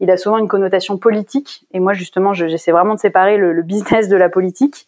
Il 0.00 0.10
a 0.10 0.16
souvent 0.16 0.38
une 0.38 0.48
connotation 0.48 0.96
politique 0.96 1.66
et 1.72 1.80
moi 1.80 1.92
justement 1.92 2.32
j'essaie 2.32 2.72
vraiment 2.72 2.94
de 2.94 3.00
séparer 3.00 3.36
le, 3.36 3.52
le, 3.52 3.62
business 3.62 4.08
de 4.08 4.16
la 4.16 4.28
politique 4.28 4.86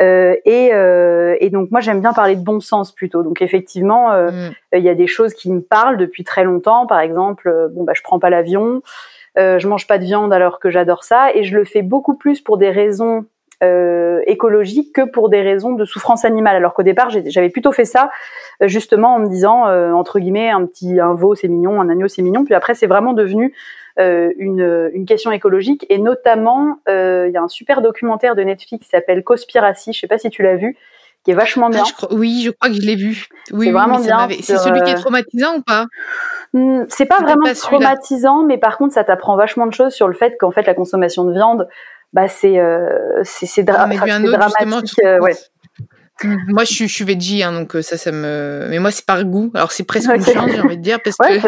euh, 0.00 0.34
et, 0.44 0.70
euh, 0.72 1.36
et, 1.40 1.50
donc 1.50 1.70
moi 1.70 1.80
j'aime 1.80 2.00
bien 2.00 2.12
parler 2.12 2.36
de 2.36 2.42
bon 2.42 2.60
sens 2.60 2.92
plutôt. 2.92 3.22
Donc 3.22 3.42
effectivement, 3.42 4.12
euh, 4.12 4.30
mm. 4.30 4.54
il 4.74 4.82
y 4.82 4.88
a 4.88 4.94
des 4.94 5.06
choses 5.06 5.34
qui 5.34 5.50
me 5.50 5.60
parlent 5.60 5.96
depuis 5.96 6.24
très 6.24 6.44
longtemps. 6.44 6.86
Par 6.86 7.00
exemple, 7.00 7.70
bon 7.72 7.84
bah 7.84 7.92
je 7.94 8.02
prends 8.02 8.18
pas 8.18 8.30
l'avion, 8.30 8.82
je 9.36 9.66
mange 9.66 9.86
pas 9.86 9.98
de 9.98 10.04
viande 10.04 10.32
alors 10.32 10.58
que 10.58 10.70
j'adore 10.70 11.04
ça, 11.04 11.34
et 11.34 11.44
je 11.44 11.56
le 11.56 11.64
fais 11.64 11.82
beaucoup 11.82 12.14
plus 12.14 12.40
pour 12.40 12.58
des 12.58 12.70
raisons 12.70 13.26
euh, 13.62 14.20
écologiques 14.26 14.94
que 14.94 15.00
pour 15.00 15.30
des 15.30 15.40
raisons 15.40 15.72
de 15.72 15.86
souffrance 15.86 16.26
animale. 16.26 16.56
Alors 16.56 16.74
qu'au 16.74 16.82
départ, 16.82 17.08
j'avais 17.08 17.48
plutôt 17.48 17.72
fait 17.72 17.86
ça 17.86 18.10
justement 18.60 19.14
en 19.14 19.18
me 19.18 19.28
disant 19.28 19.66
euh, 19.66 19.92
entre 19.92 20.18
guillemets 20.18 20.50
un 20.50 20.66
petit 20.66 21.00
un 21.00 21.14
veau 21.14 21.34
c'est 21.34 21.48
mignon, 21.48 21.80
un 21.80 21.88
agneau 21.88 22.06
c'est 22.06 22.20
mignon. 22.20 22.44
Puis 22.44 22.52
après, 22.52 22.74
c'est 22.74 22.86
vraiment 22.86 23.14
devenu 23.14 23.46
euh, 23.46 23.50
une, 23.98 24.90
une, 24.92 25.06
question 25.06 25.30
écologique 25.32 25.86
et 25.88 25.98
notamment 25.98 26.80
euh, 26.88 27.26
il 27.28 27.32
y 27.32 27.36
a 27.36 27.42
un 27.42 27.48
super 27.48 27.80
documentaire 27.80 28.34
de 28.34 28.42
Netflix 28.42 28.84
qui 28.84 28.90
s'appelle 28.90 29.24
Cospiracy, 29.24 29.92
je 29.92 30.00
sais 30.00 30.06
pas 30.06 30.18
si 30.18 30.28
tu 30.30 30.42
l'as 30.42 30.56
vu, 30.56 30.76
qui 31.24 31.30
est 31.30 31.34
vachement 31.34 31.70
bien. 31.70 31.82
Ah, 32.02 32.06
oui, 32.10 32.42
je 32.44 32.50
crois 32.50 32.68
que 32.68 32.76
je 32.76 32.82
l'ai 32.82 32.96
vu. 32.96 33.26
Oui, 33.52 33.66
c'est 33.66 33.72
vraiment 33.72 33.98
bien. 33.98 34.28
C'est 34.42 34.58
celui 34.58 34.82
qui 34.82 34.90
est 34.90 34.96
euh, 34.96 35.00
traumatisant 35.00 35.56
ou 35.56 35.62
pas? 35.62 35.86
Hmm, 36.52 36.84
c'est 36.88 37.06
pas 37.06 37.18
vraiment 37.18 37.52
traumatisant, 37.54 38.42
mais 38.44 38.58
par 38.58 38.78
contre, 38.78 38.94
ça 38.94 39.04
t'apprend 39.04 39.36
vachement 39.36 39.66
de 39.66 39.72
choses 39.72 39.92
sur 39.92 40.08
le 40.08 40.14
fait 40.14 40.36
qu'en 40.38 40.50
fait, 40.50 40.66
la 40.66 40.74
consommation 40.74 41.24
de 41.24 41.32
viande, 41.32 41.68
bah 42.12 42.28
c'est 42.28 42.58
euh, 42.58 43.22
c'est 43.24 43.62
dra 43.62 43.86
dramatique. 43.86 45.00
ouais. 45.20 45.34
Moi, 46.24 46.64
je 46.64 46.72
suis, 46.72 46.88
je 46.88 46.94
suis 46.94 47.04
veggie, 47.04 47.42
hein, 47.42 47.52
donc 47.52 47.76
euh, 47.76 47.82
ça, 47.82 47.98
ça 47.98 48.10
me. 48.10 48.66
Mais 48.70 48.78
moi, 48.78 48.90
c'est 48.90 49.04
par 49.04 49.22
goût. 49.24 49.50
Alors, 49.54 49.70
c'est 49.70 49.84
presque 49.84 50.08
une 50.08 50.24
chance, 50.24 50.50
j'ai 50.50 50.60
envie 50.60 50.78
de 50.78 50.82
dire, 50.82 50.98
parce 51.02 51.16
que 51.16 51.40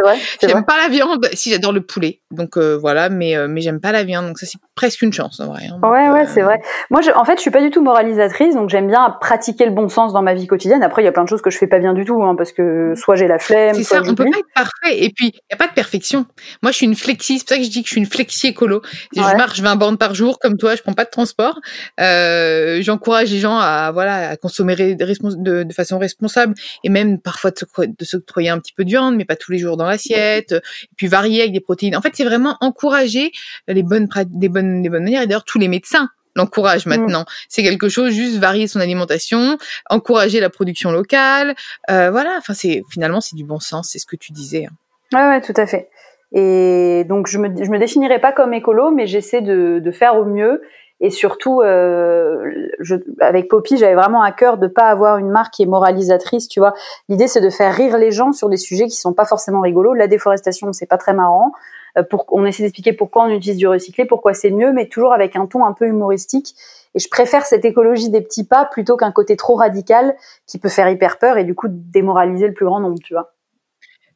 j'aime 0.42 0.64
pas 0.64 0.76
la 0.76 0.88
viande. 0.88 1.26
Si, 1.32 1.50
j'adore 1.50 1.72
le 1.72 1.80
poulet, 1.80 2.20
donc 2.30 2.58
euh, 2.58 2.76
voilà, 2.76 3.08
mais 3.08 3.34
euh, 3.34 3.48
mais 3.48 3.62
j'aime 3.62 3.80
pas 3.80 3.92
la 3.92 4.04
viande, 4.04 4.26
donc 4.26 4.38
ça, 4.38 4.46
c'est 4.46 4.58
presque 4.74 5.00
une 5.00 5.12
chance 5.12 5.40
en 5.40 5.46
vrai. 5.46 5.62
Hein, 5.70 5.88
ouais, 5.88 6.10
ouais, 6.10 6.26
c'est 6.26 6.42
vrai. 6.42 6.60
Moi, 6.90 7.00
je, 7.00 7.10
en 7.12 7.24
fait, 7.24 7.36
je 7.36 7.40
suis 7.40 7.50
pas 7.50 7.62
du 7.62 7.70
tout 7.70 7.82
moralisatrice, 7.82 8.54
donc 8.54 8.68
j'aime 8.68 8.88
bien 8.88 9.16
pratiquer 9.22 9.64
le 9.64 9.70
bon 9.70 9.88
sens 9.88 10.12
dans 10.12 10.22
ma 10.22 10.34
vie 10.34 10.46
quotidienne. 10.46 10.82
Après, 10.82 11.00
il 11.00 11.06
y 11.06 11.08
a 11.08 11.12
plein 11.12 11.24
de 11.24 11.28
choses 11.30 11.42
que 11.42 11.50
je 11.50 11.56
fais 11.56 11.66
pas 11.66 11.78
bien 11.78 11.94
du 11.94 12.04
tout, 12.04 12.22
hein, 12.22 12.34
parce 12.36 12.52
que 12.52 12.92
soit 12.94 13.16
j'ai 13.16 13.26
la 13.26 13.38
flemme. 13.38 13.74
C'est 13.74 13.84
ça, 13.84 14.02
on 14.04 14.14
peut 14.14 14.24
pas 14.24 14.38
être 14.38 14.54
parfait. 14.54 15.02
Et 15.02 15.10
puis, 15.10 15.28
il 15.28 15.50
y 15.50 15.54
a 15.54 15.56
pas 15.56 15.68
de 15.68 15.72
perfection. 15.74 16.26
Moi, 16.62 16.72
je 16.72 16.76
suis 16.76 16.86
une 16.86 16.96
flexi. 16.96 17.38
C'est 17.38 17.44
pour 17.46 17.54
ça 17.54 17.58
que 17.58 17.64
je 17.64 17.70
dis 17.70 17.82
que 17.82 17.88
je 17.88 17.92
suis 17.92 18.00
une 18.00 18.06
flexi 18.06 18.48
écolo. 18.48 18.82
Je 19.16 19.36
marche 19.36 19.60
20 19.60 19.76
bornes 19.76 19.98
par 19.98 20.14
jour, 20.14 20.38
comme 20.38 20.58
toi. 20.58 20.74
Je 20.74 20.82
prends 20.82 20.92
pas 20.92 21.04
de 21.04 21.10
transport. 21.10 21.58
J'encourage 21.98 23.30
les 23.32 23.38
gens 23.38 23.56
à 23.56 23.92
voilà 23.92 24.30
à 24.30 24.36
consommer 24.58 24.94
de, 24.94 25.62
de, 25.62 25.72
façon 25.72 25.98
responsable 25.98 26.54
et 26.84 26.88
même 26.88 27.20
parfois 27.20 27.50
de 27.50 28.04
s'octroyer 28.04 28.48
un 28.48 28.58
petit 28.58 28.72
peu 28.72 28.84
de 28.84 28.90
viande, 28.90 29.16
mais 29.16 29.24
pas 29.24 29.36
tous 29.36 29.52
les 29.52 29.58
jours 29.58 29.76
dans 29.76 29.86
l'assiette, 29.86 30.52
et 30.52 30.94
puis 30.96 31.06
varier 31.06 31.40
avec 31.40 31.52
des 31.52 31.60
protéines. 31.60 31.96
En 31.96 32.00
fait, 32.00 32.12
c'est 32.14 32.24
vraiment 32.24 32.56
encourager 32.60 33.30
les 33.66 33.82
bonnes, 33.82 34.08
des 34.26 34.48
bonnes, 34.48 34.82
des 34.82 34.88
bonnes 34.88 35.04
manières. 35.04 35.22
Et 35.22 35.26
d'ailleurs, 35.26 35.44
tous 35.44 35.58
les 35.58 35.68
médecins 35.68 36.08
l'encouragent 36.34 36.86
mm. 36.86 36.90
maintenant. 36.90 37.24
C'est 37.48 37.62
quelque 37.62 37.88
chose, 37.88 38.12
juste 38.12 38.38
varier 38.38 38.66
son 38.66 38.80
alimentation, 38.80 39.58
encourager 39.90 40.40
la 40.40 40.50
production 40.50 40.90
locale. 40.90 41.54
Euh, 41.90 42.10
voilà, 42.10 42.36
enfin, 42.38 42.54
c'est 42.54 42.82
finalement, 42.90 43.20
c'est 43.20 43.36
du 43.36 43.44
bon 43.44 43.60
sens, 43.60 43.90
c'est 43.92 43.98
ce 43.98 44.06
que 44.06 44.16
tu 44.16 44.32
disais. 44.32 44.66
Hein. 44.66 44.74
Ouais, 45.12 45.28
ouais, 45.28 45.40
tout 45.40 45.54
à 45.56 45.66
fait. 45.66 45.88
Et 46.32 47.04
donc, 47.08 47.26
je 47.26 47.38
me, 47.38 47.48
je 47.64 47.70
me 47.70 47.78
définirais 47.78 48.20
pas 48.20 48.32
comme 48.32 48.52
écolo, 48.52 48.90
mais 48.90 49.06
j'essaie 49.06 49.40
de, 49.40 49.80
de 49.82 49.90
faire 49.90 50.16
au 50.16 50.26
mieux 50.26 50.60
et 51.00 51.10
surtout, 51.10 51.60
euh, 51.62 52.68
je, 52.80 52.96
avec 53.20 53.48
Poppy, 53.48 53.76
j'avais 53.76 53.94
vraiment 53.94 54.22
à 54.22 54.32
cœur 54.32 54.58
de 54.58 54.66
pas 54.66 54.88
avoir 54.88 55.18
une 55.18 55.30
marque 55.30 55.54
qui 55.54 55.62
est 55.62 55.66
moralisatrice. 55.66 56.48
Tu 56.48 56.58
vois, 56.58 56.74
l'idée 57.08 57.28
c'est 57.28 57.40
de 57.40 57.50
faire 57.50 57.72
rire 57.72 57.98
les 57.98 58.10
gens 58.10 58.32
sur 58.32 58.48
des 58.48 58.56
sujets 58.56 58.86
qui 58.86 58.96
sont 58.96 59.12
pas 59.12 59.24
forcément 59.24 59.60
rigolos. 59.60 59.94
La 59.94 60.08
déforestation, 60.08 60.72
c'est 60.72 60.86
pas 60.86 60.98
très 60.98 61.14
marrant. 61.14 61.52
Euh, 61.96 62.02
pour, 62.02 62.26
on 62.32 62.44
essaie 62.44 62.64
d'expliquer 62.64 62.92
pourquoi 62.92 63.24
on 63.24 63.28
utilise 63.28 63.56
du 63.56 63.68
recyclé, 63.68 64.06
pourquoi 64.06 64.34
c'est 64.34 64.50
mieux, 64.50 64.72
mais 64.72 64.88
toujours 64.88 65.12
avec 65.12 65.36
un 65.36 65.46
ton 65.46 65.64
un 65.64 65.72
peu 65.72 65.86
humoristique. 65.86 66.56
Et 66.94 66.98
je 66.98 67.08
préfère 67.08 67.46
cette 67.46 67.64
écologie 67.64 68.10
des 68.10 68.20
petits 68.20 68.44
pas 68.44 68.64
plutôt 68.64 68.96
qu'un 68.96 69.12
côté 69.12 69.36
trop 69.36 69.54
radical 69.54 70.16
qui 70.46 70.58
peut 70.58 70.68
faire 70.68 70.88
hyper 70.88 71.18
peur 71.18 71.38
et 71.38 71.44
du 71.44 71.54
coup 71.54 71.68
démoraliser 71.70 72.48
le 72.48 72.54
plus 72.54 72.66
grand 72.66 72.80
nombre. 72.80 72.98
Tu 73.04 73.14
vois. 73.14 73.32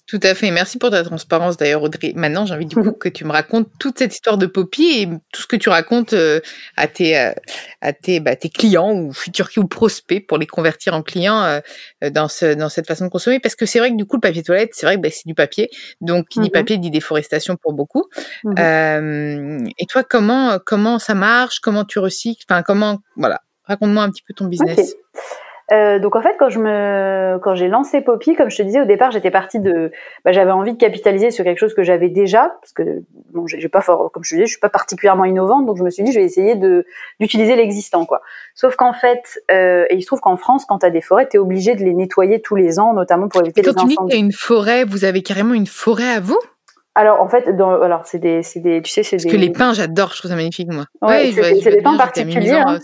Tout 0.08 0.18
à 0.24 0.34
fait. 0.34 0.50
Merci 0.50 0.78
pour 0.78 0.90
ta 0.90 1.04
transparence 1.04 1.56
d'ailleurs, 1.56 1.82
Audrey. 1.82 2.12
Maintenant, 2.16 2.44
j'ai 2.44 2.54
envie 2.54 2.66
du 2.66 2.74
coup 2.82 2.92
que 2.92 3.08
tu 3.08 3.24
me 3.24 3.30
racontes 3.30 3.68
toute 3.78 3.98
cette 3.98 4.12
histoire 4.12 4.36
de 4.36 4.46
Poppy 4.46 5.00
et 5.00 5.08
tout 5.32 5.42
ce 5.42 5.46
que 5.46 5.56
tu 5.56 5.68
racontes 5.68 6.12
euh, 6.12 6.40
à 6.76 6.88
tes 6.88 7.18
euh, 7.18 7.32
à 7.80 7.92
tes 7.92 8.20
bah, 8.20 8.34
tes 8.34 8.48
clients 8.48 8.92
ou 8.92 9.12
futurs 9.12 9.48
ou 9.56 9.66
prospects 9.66 10.26
pour 10.26 10.38
les 10.38 10.46
convertir 10.46 10.94
en 10.94 11.02
clients 11.02 11.42
euh, 11.42 11.60
dans 12.10 12.28
ce 12.28 12.54
dans 12.54 12.68
cette 12.68 12.86
façon 12.86 13.04
de 13.04 13.10
consommer. 13.10 13.38
Parce 13.38 13.54
que 13.54 13.64
c'est 13.64 13.78
vrai 13.78 13.90
que 13.90 13.96
du 13.96 14.04
coup, 14.04 14.16
le 14.16 14.20
papier 14.20 14.42
toilette, 14.42 14.70
c'est 14.74 14.86
vrai 14.86 14.96
que 14.96 15.00
bah, 15.00 15.08
c'est 15.10 15.26
du 15.26 15.34
papier. 15.34 15.70
Donc, 16.00 16.28
qui 16.28 16.40
dit 16.40 16.46
mhm. 16.46 16.52
papier 16.52 16.78
dit 16.78 16.90
déforestation 16.90 17.56
pour 17.56 17.72
beaucoup. 17.72 18.06
Mhm. 18.44 19.68
et 19.78 19.86
toi, 19.86 20.02
comment 20.02 20.58
comment 20.64 20.98
ça 20.98 21.14
marche? 21.14 21.60
Comment 21.60 21.84
tu 21.84 22.00
recycles? 22.00 22.44
Enfin, 22.48 22.62
comment 22.62 22.98
voilà. 23.16 23.40
Raconte-moi 23.64 24.02
un 24.02 24.10
petit 24.10 24.22
peu 24.26 24.34
ton 24.34 24.46
business. 24.46 24.96
Euh, 25.70 25.98
donc 25.98 26.16
en 26.16 26.22
fait, 26.22 26.34
quand 26.38 26.48
je 26.48 26.58
me, 26.58 27.38
quand 27.38 27.54
j'ai 27.54 27.68
lancé 27.68 28.00
Poppy, 28.00 28.34
comme 28.34 28.50
je 28.50 28.56
te 28.56 28.62
disais 28.62 28.80
au 28.80 28.84
départ, 28.84 29.10
j'étais 29.10 29.30
partie 29.30 29.60
de, 29.60 29.92
bah, 30.24 30.32
j'avais 30.32 30.50
envie 30.50 30.72
de 30.72 30.78
capitaliser 30.78 31.30
sur 31.30 31.44
quelque 31.44 31.58
chose 31.58 31.74
que 31.74 31.82
j'avais 31.82 32.08
déjà, 32.08 32.56
parce 32.60 32.72
que 32.72 33.02
bon, 33.32 33.46
j'ai 33.46 33.68
pas 33.68 33.80
fort, 33.80 34.10
comme 34.12 34.24
je 34.24 34.30
te 34.30 34.34
disais, 34.34 34.46
je 34.46 34.50
suis 34.50 34.60
pas 34.60 34.68
particulièrement 34.68 35.24
innovante, 35.24 35.66
donc 35.66 35.76
je 35.78 35.84
me 35.84 35.90
suis 35.90 36.02
dit, 36.02 36.12
je 36.12 36.18
vais 36.18 36.24
essayer 36.24 36.56
de 36.56 36.84
d'utiliser 37.20 37.56
l'existant, 37.56 38.04
quoi. 38.04 38.20
Sauf 38.54 38.76
qu'en 38.76 38.92
fait, 38.92 39.40
euh, 39.50 39.84
et 39.88 39.94
il 39.94 40.02
se 40.02 40.06
trouve 40.06 40.20
qu'en 40.20 40.36
France, 40.36 40.64
quand 40.66 40.80
tu 40.80 40.86
as 40.86 40.90
des 40.90 41.00
forêts, 41.00 41.28
tu 41.28 41.36
es 41.36 41.40
obligé 41.40 41.74
de 41.74 41.84
les 41.84 41.94
nettoyer 41.94 42.42
tous 42.42 42.56
les 42.56 42.78
ans, 42.78 42.92
notamment 42.92 43.28
pour 43.28 43.40
éviter 43.42 43.62
les 43.62 43.68
incendies. 43.68 43.94
Quand 43.94 44.02
tu 44.02 44.10
dis 44.10 44.16
qu'il 44.16 44.20
y 44.20 44.22
a 44.22 44.26
une 44.26 44.32
forêt, 44.32 44.84
vous 44.84 45.04
avez 45.04 45.22
carrément 45.22 45.54
une 45.54 45.66
forêt 45.66 46.10
à 46.10 46.20
vous? 46.20 46.38
Alors 46.94 47.22
en 47.22 47.28
fait, 47.28 47.56
dans, 47.56 47.80
alors 47.80 48.02
c'est 48.04 48.18
des, 48.18 48.42
c'est 48.42 48.60
des, 48.60 48.82
tu 48.82 48.90
sais, 48.90 49.02
c'est 49.02 49.16
des. 49.16 49.24
Parce 49.24 49.34
que 49.34 49.40
les 49.40 49.50
pins, 49.50 49.72
j'adore, 49.72 50.10
je 50.12 50.18
trouve 50.18 50.30
ça 50.30 50.36
magnifique 50.36 50.70
moi. 50.70 50.84
Ouais, 51.00 51.32
c'est 51.32 51.70
des 51.70 51.80
pins 51.80 51.96
particuliers. 51.96 52.50
Hein. 52.50 52.78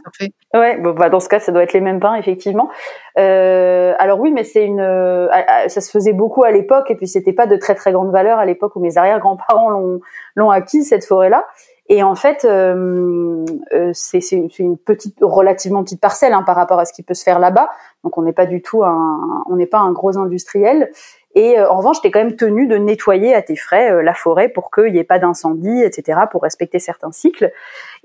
Ouais, 0.55 0.79
bon, 0.79 0.93
bah 0.93 1.11
dans 1.11 1.21
ce 1.21 1.29
cas, 1.29 1.41
ça 1.41 1.53
doit 1.53 1.63
être 1.63 1.75
les 1.75 1.83
mêmes 1.83 2.01
pins 2.01 2.15
effectivement. 2.15 2.71
Euh, 3.19 3.93
alors 3.99 4.19
oui, 4.19 4.33
mais 4.33 4.45
c'est 4.45 4.65
une, 4.65 4.81
euh, 4.81 5.29
ça 5.69 5.83
se 5.83 5.91
faisait 5.91 6.15
beaucoup 6.15 6.43
à 6.43 6.51
l'époque 6.51 6.91
et 6.91 6.95
puis 6.95 7.07
c'était 7.07 7.35
pas 7.35 7.47
de 7.47 7.57
très 7.57 7.75
très 7.75 7.93
grande 7.93 8.11
valeur 8.11 8.39
à 8.39 8.47
l'époque 8.47 8.77
où 8.77 8.81
mes 8.81 8.97
arrière-grands-parents 8.97 9.69
l'ont 9.69 10.01
l'ont 10.37 10.51
acquis 10.51 10.85
cette 10.85 11.05
forêt-là. 11.05 11.45
Et 11.91 12.03
en 12.03 12.15
fait, 12.15 12.47
euh, 12.47 13.45
euh 13.75 13.91
c'est 13.93 14.21
une 14.59 14.79
petite, 14.79 15.19
relativement 15.21 15.83
petite 15.83 16.01
parcelle 16.01 16.33
hein, 16.33 16.43
par 16.45 16.57
rapport 16.57 16.79
à 16.79 16.87
ce 16.87 16.95
qui 16.95 17.03
peut 17.03 17.15
se 17.15 17.25
faire 17.25 17.39
là-bas. 17.39 17.69
Donc 18.05 18.17
on 18.17 18.23
n'est 18.23 18.33
pas 18.33 18.47
du 18.47 18.63
tout 18.63 18.85
un, 18.85 19.45
on 19.51 19.57
n'est 19.57 19.67
pas 19.67 19.79
un 19.79 19.93
gros 19.93 20.17
industriel. 20.17 20.91
Et 21.39 21.57
euh, 21.57 21.71
en 21.71 21.77
revanche, 21.77 22.01
tu 22.01 22.09
es 22.09 22.11
quand 22.11 22.19
même 22.19 22.35
tenu 22.35 22.67
de 22.67 22.77
nettoyer 22.79 23.33
à 23.33 23.43
tes 23.43 23.55
frais 23.55 23.93
euh, 23.93 24.03
la 24.03 24.13
forêt 24.13 24.49
pour 24.49 24.73
qu'il 24.73 24.93
n'y 24.93 24.99
ait 24.99 25.05
pas 25.05 25.21
d'incendie, 25.21 25.83
etc., 25.85 26.19
pour 26.33 26.43
respecter 26.43 26.81
certains 26.81 27.13
cycles. 27.13 27.53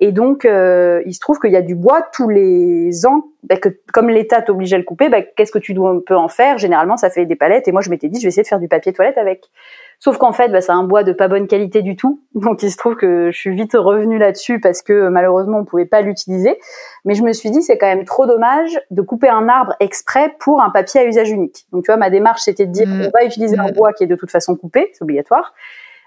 Et 0.04 0.12
donc, 0.12 0.44
euh, 0.44 1.02
il 1.06 1.14
se 1.14 1.22
trouve 1.22 1.40
qu'il 1.40 1.54
y 1.54 1.56
a 1.56 1.62
du 1.62 1.76
bois 1.76 2.02
tous 2.12 2.28
les 2.28 3.06
ans, 3.06 3.24
bah, 3.44 3.56
que 3.56 3.70
comme 3.94 4.10
l'État 4.10 4.42
t'oblige 4.42 4.74
à 4.74 4.78
le 4.78 4.84
couper, 4.84 5.08
bah, 5.08 5.22
qu'est-ce 5.22 5.54
que 5.54 5.60
tu 5.60 5.74
dois, 5.74 5.98
peux 6.06 6.18
en 6.18 6.28
faire? 6.28 6.58
Généralement, 6.58 6.98
ça 6.98 7.10
fait 7.10 7.26
des 7.26 7.38
palettes. 7.38 7.70
Et 7.70 7.72
moi, 7.72 7.80
je 7.80 7.90
m'étais 7.90 8.10
dit, 8.10 8.20
je 8.20 8.26
vais 8.26 8.28
essayer 8.28 8.44
de 8.44 8.48
faire 8.50 8.60
du 8.60 8.68
papier 8.68 8.92
toilette 8.92 9.18
avec. 9.18 9.46
Sauf 10.00 10.18
qu'en 10.18 10.34
fait, 10.34 10.50
bah, 10.50 10.60
c'est 10.60 10.74
un 10.74 10.84
bois 10.84 11.04
de 11.04 11.14
pas 11.14 11.30
bonne 11.30 11.48
qualité 11.48 11.82
du 11.82 11.96
tout. 11.96 12.20
Donc 12.36 12.64
il 12.64 12.70
se 12.70 12.76
trouve 12.76 12.98
que 12.98 13.32
je 13.32 13.38
suis 13.38 13.56
vite 13.56 13.76
revenue 13.76 14.18
là-dessus 14.18 14.60
parce 14.60 14.82
que 14.82 15.08
malheureusement 15.08 15.60
on 15.60 15.64
pouvait 15.64 15.86
pas 15.86 16.02
l'utiliser. 16.02 16.60
Mais 17.06 17.14
je 17.14 17.24
me 17.24 17.32
suis 17.32 17.50
dit 17.52 17.62
c'est 17.62 17.78
quand 17.78 17.88
même 17.88 18.04
trop 18.04 18.26
dommage 18.26 18.78
de 18.92 19.02
couper 19.02 19.30
un 19.30 19.48
arbre 19.48 19.74
exprès 19.80 20.36
pour 20.38 20.62
un 20.62 20.70
papier 20.72 21.00
à 21.00 21.06
usage 21.06 21.32
unique. 21.32 21.66
Donc 21.72 21.86
tu 21.86 21.92
vois, 21.92 21.98
ma 21.98 22.10
démarche 22.10 22.42
c'était 22.42 22.66
de 22.66 22.74
dire 22.74 22.90
mmh. 22.90 23.04
on 23.06 23.18
va 23.18 23.24
utiliser 23.24 23.58
un 23.58 23.70
mmh. 23.70 23.76
bois 23.76 23.94
qui 23.94 24.04
est 24.04 24.08
de 24.08 24.18
toute 24.18 24.32
façon 24.32 24.58
coupé, 24.58 24.90
c'est 24.92 25.04
obligatoire. 25.04 25.54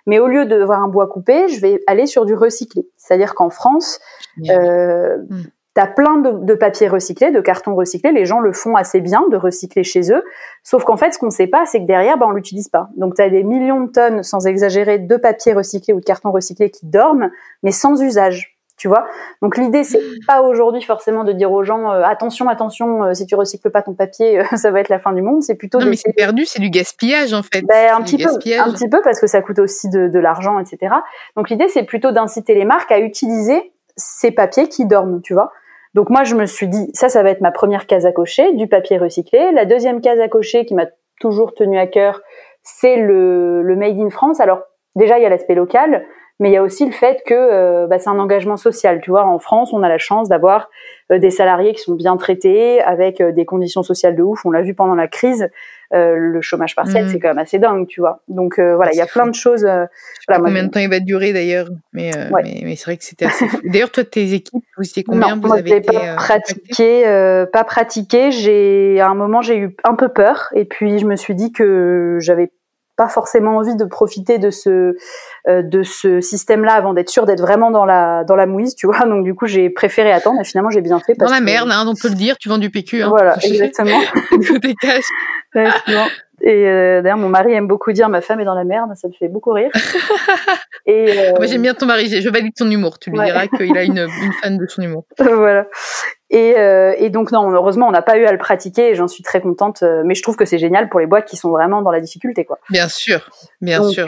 Mais 0.06 0.18
au 0.18 0.28
lieu 0.28 0.46
de 0.46 0.62
voir 0.62 0.82
un 0.82 0.88
bois 0.88 1.06
coupé, 1.08 1.48
je 1.48 1.60
vais 1.60 1.82
aller 1.86 2.06
sur 2.06 2.24
du 2.24 2.34
recyclé. 2.34 2.88
C'est-à-dire 2.96 3.34
qu'en 3.34 3.50
France, 3.50 4.00
euh, 4.48 5.18
mmh. 5.28 5.42
T'as 5.76 5.86
plein 5.86 6.16
de, 6.16 6.30
de 6.30 6.54
papier 6.54 6.88
recyclé, 6.88 7.30
de 7.30 7.40
carton 7.42 7.74
recyclé. 7.74 8.10
Les 8.10 8.24
gens 8.24 8.40
le 8.40 8.54
font 8.54 8.76
assez 8.76 9.02
bien 9.02 9.26
de 9.30 9.36
recycler 9.36 9.84
chez 9.84 10.10
eux. 10.10 10.24
Sauf 10.62 10.84
qu'en 10.84 10.96
fait, 10.96 11.12
ce 11.12 11.18
qu'on 11.18 11.26
ne 11.26 11.30
sait 11.30 11.48
pas, 11.48 11.66
c'est 11.66 11.80
que 11.80 11.86
derrière, 11.86 12.16
ben, 12.16 12.28
on 12.28 12.30
l'utilise 12.30 12.70
pas. 12.70 12.88
Donc, 12.96 13.14
tu 13.14 13.20
as 13.20 13.28
des 13.28 13.44
millions 13.44 13.82
de 13.82 13.90
tonnes, 13.90 14.22
sans 14.22 14.46
exagérer, 14.46 14.98
de 14.98 15.16
papier 15.18 15.52
recyclé 15.52 15.92
ou 15.92 16.00
de 16.00 16.04
carton 16.06 16.32
recyclé 16.32 16.70
qui 16.70 16.86
dorment, 16.86 17.30
mais 17.62 17.72
sans 17.72 18.00
usage. 18.00 18.55
Tu 18.76 18.88
vois 18.88 19.06
Donc, 19.40 19.56
l'idée, 19.56 19.84
c'est 19.84 20.00
pas 20.26 20.42
aujourd'hui 20.42 20.82
forcément 20.82 21.24
de 21.24 21.32
dire 21.32 21.50
aux 21.50 21.64
gens 21.64 21.90
euh, 21.90 22.02
attention, 22.02 22.48
attention, 22.48 23.04
euh, 23.04 23.14
si 23.14 23.24
tu 23.24 23.34
recycles 23.34 23.70
pas 23.70 23.80
ton 23.80 23.94
papier, 23.94 24.40
euh, 24.40 24.44
ça 24.56 24.70
va 24.70 24.80
être 24.80 24.90
la 24.90 24.98
fin 24.98 25.12
du 25.12 25.22
monde. 25.22 25.42
C'est 25.42 25.54
plutôt 25.54 25.78
non, 25.78 25.86
mais 25.86 25.96
c'est 25.96 26.12
perdu, 26.12 26.44
c'est 26.44 26.60
du 26.60 26.68
gaspillage 26.68 27.32
en 27.32 27.42
fait. 27.42 27.62
Ben, 27.62 27.94
un 27.94 28.02
petit 28.02 28.18
peu, 28.18 28.28
un 28.28 28.72
petit 28.72 28.88
peu 28.88 29.00
parce 29.02 29.18
que 29.18 29.26
ça 29.26 29.40
coûte 29.40 29.58
aussi 29.58 29.88
de, 29.88 30.08
de 30.08 30.18
l'argent, 30.18 30.58
etc. 30.58 30.94
Donc, 31.36 31.48
l'idée, 31.48 31.68
c'est 31.68 31.84
plutôt 31.84 32.12
d'inciter 32.12 32.54
les 32.54 32.66
marques 32.66 32.92
à 32.92 32.98
utiliser 32.98 33.72
ces 33.96 34.30
papiers 34.30 34.68
qui 34.68 34.84
dorment, 34.84 35.22
tu 35.22 35.32
vois. 35.32 35.52
Donc 35.94 36.10
moi, 36.10 36.24
je 36.24 36.34
me 36.34 36.44
suis 36.44 36.68
dit, 36.68 36.90
ça, 36.92 37.08
ça 37.08 37.22
va 37.22 37.30
être 37.30 37.40
ma 37.40 37.50
première 37.50 37.86
case 37.86 38.04
à 38.04 38.12
cocher, 38.12 38.52
du 38.52 38.68
papier 38.68 38.98
recyclé. 38.98 39.52
La 39.52 39.64
deuxième 39.64 40.02
case 40.02 40.20
à 40.20 40.28
cocher 40.28 40.66
qui 40.66 40.74
m'a 40.74 40.84
toujours 41.20 41.54
tenu 41.54 41.78
à 41.78 41.86
cœur, 41.86 42.20
c'est 42.62 42.96
le, 42.96 43.62
le 43.62 43.76
Made 43.76 43.98
in 43.98 44.10
France. 44.10 44.38
Alors 44.38 44.60
déjà, 44.94 45.18
il 45.18 45.22
y 45.22 45.24
a 45.24 45.30
l'aspect 45.30 45.54
local, 45.54 46.04
mais 46.38 46.50
il 46.50 46.52
y 46.52 46.56
a 46.56 46.62
aussi 46.62 46.84
le 46.84 46.92
fait 46.92 47.22
que 47.24 47.34
euh, 47.34 47.86
bah, 47.86 47.98
c'est 47.98 48.10
un 48.10 48.18
engagement 48.18 48.58
social. 48.58 49.00
Tu 49.00 49.10
vois, 49.10 49.24
en 49.24 49.38
France, 49.38 49.72
on 49.72 49.82
a 49.82 49.88
la 49.88 49.96
chance 49.96 50.28
d'avoir 50.28 50.68
euh, 51.10 51.18
des 51.18 51.30
salariés 51.30 51.72
qui 51.72 51.80
sont 51.80 51.94
bien 51.94 52.18
traités, 52.18 52.82
avec 52.82 53.22
euh, 53.22 53.32
des 53.32 53.46
conditions 53.46 53.82
sociales 53.82 54.14
de 54.14 54.22
ouf. 54.22 54.44
On 54.44 54.50
l'a 54.50 54.60
vu 54.60 54.74
pendant 54.74 54.94
la 54.94 55.08
crise. 55.08 55.48
le 55.92 56.40
chômage 56.42 56.74
partiel, 56.74 57.06
mm. 57.06 57.08
c'est 57.08 57.20
quand 57.20 57.28
même 57.28 57.38
assez 57.38 57.58
dingue, 57.58 57.86
tu 57.86 58.00
vois. 58.00 58.20
Donc 58.28 58.58
voilà, 58.58 58.92
il 58.92 58.98
y 58.98 59.00
a 59.00 59.06
plein 59.06 59.26
de 59.26 59.34
choses. 59.34 59.62
Voilà, 59.62 60.42
combien 60.44 60.64
de 60.64 60.68
temps 60.68 60.80
il 60.80 60.90
va 60.90 61.00
durer 61.00 61.32
d'ailleurs, 61.32 61.68
mais, 61.94 62.10
mais, 62.32 62.76
c'est 62.76 62.84
vrai 62.84 62.96
que 62.98 63.04
c'était 63.04 63.26
assez. 63.26 63.46
D'ailleurs, 63.64 63.90
toi, 63.90 64.04
tes 64.04 64.34
équipes, 64.34 64.64
vous 64.76 64.84
étiez 64.84 65.04
combien? 65.04 65.36
Vous 65.36 65.54
avez 65.54 65.76
été, 65.76 65.92
pas 65.92 66.16
pratiqué, 66.16 67.46
pas 67.50 67.64
pratiqué. 67.64 68.30
J'ai 68.30 69.00
à 69.00 69.08
un 69.08 69.14
moment, 69.14 69.40
j'ai 69.40 69.56
eu 69.56 69.76
un 69.84 69.94
peu 69.94 70.10
peur, 70.10 70.48
et 70.54 70.66
puis 70.66 70.98
je 70.98 71.06
me 71.06 71.16
suis 71.16 71.34
dit 71.34 71.50
que 71.52 72.18
j'avais 72.20 72.50
pas 72.96 73.08
forcément 73.08 73.56
envie 73.56 73.76
de 73.76 73.84
profiter 73.84 74.38
de 74.38 74.50
ce 74.50 74.96
euh, 75.48 75.62
de 75.62 75.82
ce 75.82 76.20
système-là 76.20 76.72
avant 76.74 76.94
d'être 76.94 77.10
sûr 77.10 77.26
d'être 77.26 77.40
vraiment 77.40 77.70
dans 77.70 77.84
la 77.84 78.24
dans 78.24 78.36
la 78.36 78.46
mouise, 78.46 78.74
tu 78.74 78.86
vois. 78.86 79.00
Donc 79.06 79.24
du 79.24 79.34
coup, 79.34 79.46
j'ai 79.46 79.70
préféré 79.70 80.12
attendre 80.12 80.40
et 80.40 80.44
finalement 80.44 80.70
j'ai 80.70 80.80
bien 80.80 80.98
fait. 80.98 81.14
Parce 81.14 81.30
dans 81.30 81.36
la 81.36 81.42
merde, 81.42 81.68
hein, 81.70 81.84
on 81.86 81.94
peut 81.94 82.08
le 82.08 82.14
dire. 82.14 82.36
Tu 82.38 82.48
vends 82.48 82.58
du 82.58 82.70
PQ. 82.70 83.02
Hein, 83.02 83.08
voilà, 83.08 83.36
exactement. 83.42 84.00
Et 86.46 86.68
euh, 86.68 87.02
d'ailleurs, 87.02 87.18
mon 87.18 87.28
mari 87.28 87.54
aime 87.54 87.66
beaucoup 87.66 87.90
dire 87.90 88.08
ma 88.08 88.20
femme 88.20 88.38
est 88.38 88.44
dans 88.44 88.54
la 88.54 88.62
merde, 88.62 88.90
ça 88.94 89.08
me 89.08 89.12
fait 89.12 89.26
beaucoup 89.26 89.50
rire. 89.50 89.70
et 90.86 91.10
euh... 91.10 91.32
Moi, 91.38 91.46
j'aime 91.46 91.62
bien 91.62 91.74
ton 91.74 91.86
mari, 91.86 92.08
je 92.08 92.28
valide 92.30 92.54
ton 92.54 92.70
humour. 92.70 93.00
Tu 93.00 93.10
lui 93.10 93.18
diras 93.18 93.48
qu'il 93.48 93.76
a 93.76 93.82
une, 93.82 93.98
une 93.98 94.32
fan 94.40 94.56
de 94.56 94.64
son 94.68 94.82
humour. 94.82 95.04
voilà. 95.18 95.66
Et, 96.30 96.54
euh, 96.56 96.94
et, 96.98 97.10
donc 97.10 97.32
non, 97.32 97.50
heureusement, 97.50 97.88
on 97.88 97.90
n'a 97.90 98.02
pas 98.02 98.16
eu 98.16 98.26
à 98.26 98.32
le 98.32 98.38
pratiquer 98.38 98.90
et 98.90 98.94
j'en 98.94 99.08
suis 99.08 99.24
très 99.24 99.40
contente. 99.40 99.82
Mais 100.04 100.14
je 100.14 100.22
trouve 100.22 100.36
que 100.36 100.44
c'est 100.44 100.58
génial 100.58 100.88
pour 100.88 101.00
les 101.00 101.06
boîtes 101.06 101.26
qui 101.26 101.36
sont 101.36 101.50
vraiment 101.50 101.82
dans 101.82 101.90
la 101.90 102.00
difficulté, 102.00 102.44
quoi. 102.44 102.60
Bien 102.70 102.86
sûr, 102.86 103.28
bien 103.60 103.80
donc, 103.80 103.92
sûr. 103.92 104.06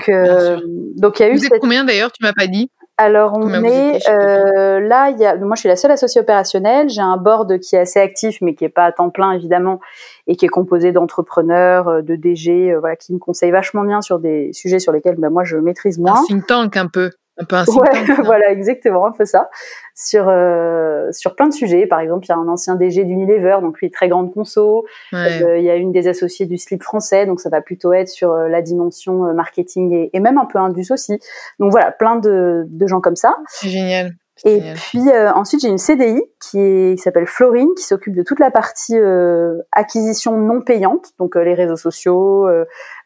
Donc 0.96 1.18
il 1.18 1.22
y 1.22 1.26
a 1.26 1.30
eu. 1.30 1.38
Vous 1.38 1.44
êtes 1.44 1.60
combien 1.60 1.84
d'ailleurs? 1.84 2.12
Tu 2.12 2.22
m'as 2.22 2.32
pas 2.32 2.46
dit. 2.46 2.70
Alors 3.00 3.32
on 3.36 3.48
est 3.64 4.00
euh, 4.08 4.80
là, 4.80 5.10
il 5.10 5.18
y 5.18 5.24
a, 5.24 5.36
moi 5.36 5.54
je 5.54 5.60
suis 5.60 5.68
la 5.68 5.76
seule 5.76 5.92
associée 5.92 6.20
opérationnelle. 6.20 6.88
J'ai 6.88 7.00
un 7.00 7.16
board 7.16 7.60
qui 7.60 7.76
est 7.76 7.78
assez 7.78 8.00
actif, 8.00 8.38
mais 8.40 8.54
qui 8.54 8.64
est 8.64 8.68
pas 8.68 8.84
à 8.84 8.92
temps 8.92 9.10
plein 9.10 9.30
évidemment, 9.30 9.80
et 10.26 10.34
qui 10.34 10.44
est 10.44 10.48
composé 10.48 10.90
d'entrepreneurs, 10.90 12.02
de 12.02 12.16
DG, 12.16 12.74
voilà, 12.76 12.96
qui 12.96 13.14
me 13.14 13.18
conseillent 13.18 13.52
vachement 13.52 13.84
bien 13.84 14.00
sur 14.02 14.18
des 14.18 14.52
sujets 14.52 14.80
sur 14.80 14.90
lesquels 14.90 15.14
ben, 15.16 15.30
moi 15.30 15.44
je 15.44 15.56
maîtrise 15.56 15.98
moins. 16.00 16.20
Un 16.20 16.24
think 16.24 16.46
tank 16.46 16.76
un 16.76 16.88
peu. 16.88 17.10
Un 17.40 17.44
peu 17.44 17.56
un 17.56 17.64
ouais, 17.64 18.14
voilà, 18.24 18.50
exactement, 18.50 19.06
un 19.06 19.12
peu 19.12 19.24
ça. 19.24 19.48
Sur 19.94 20.28
euh, 20.28 21.08
sur 21.12 21.36
plein 21.36 21.48
de 21.48 21.52
sujets. 21.52 21.86
Par 21.86 22.00
exemple, 22.00 22.26
il 22.26 22.30
y 22.30 22.32
a 22.32 22.36
un 22.36 22.48
ancien 22.48 22.74
DG 22.74 23.04
d'Unilever, 23.04 23.58
donc 23.62 23.78
lui 23.80 23.90
très 23.90 24.08
grande 24.08 24.32
conso. 24.32 24.86
Euh, 25.14 25.58
il 25.58 25.64
y 25.64 25.70
a 25.70 25.76
une 25.76 25.92
des 25.92 26.08
associées 26.08 26.46
du 26.46 26.58
slip 26.58 26.82
français, 26.82 27.26
donc 27.26 27.40
ça 27.40 27.48
va 27.48 27.60
plutôt 27.60 27.92
être 27.92 28.08
sur 28.08 28.32
euh, 28.32 28.48
la 28.48 28.60
dimension 28.60 29.32
marketing 29.34 29.92
et, 29.92 30.10
et, 30.12 30.20
même 30.20 30.38
un 30.38 30.46
peu 30.46 30.58
indus 30.58 30.90
aussi. 30.90 31.18
Donc 31.58 31.70
voilà, 31.70 31.92
plein 31.92 32.16
de, 32.16 32.64
de 32.68 32.86
gens 32.86 33.00
comme 33.00 33.16
ça. 33.16 33.36
C'est 33.48 33.68
génial. 33.68 34.12
Et 34.44 34.60
puis 34.74 35.08
euh, 35.08 35.32
ensuite 35.32 35.60
j'ai 35.62 35.68
une 35.68 35.78
CDI 35.78 36.20
qui, 36.40 36.96
s'appelle 36.98 37.26
Florine 37.26 37.68
qui 37.76 37.84
s'occupe 37.84 38.14
de 38.14 38.22
toute 38.22 38.38
la 38.38 38.50
partie 38.50 38.96
euh, 38.96 39.56
acquisition 39.72 40.38
non 40.38 40.60
payante, 40.60 41.08
donc 41.18 41.36
euh, 41.36 41.42
les 41.42 41.54
réseaux 41.54 41.76
sociaux, 41.76 42.48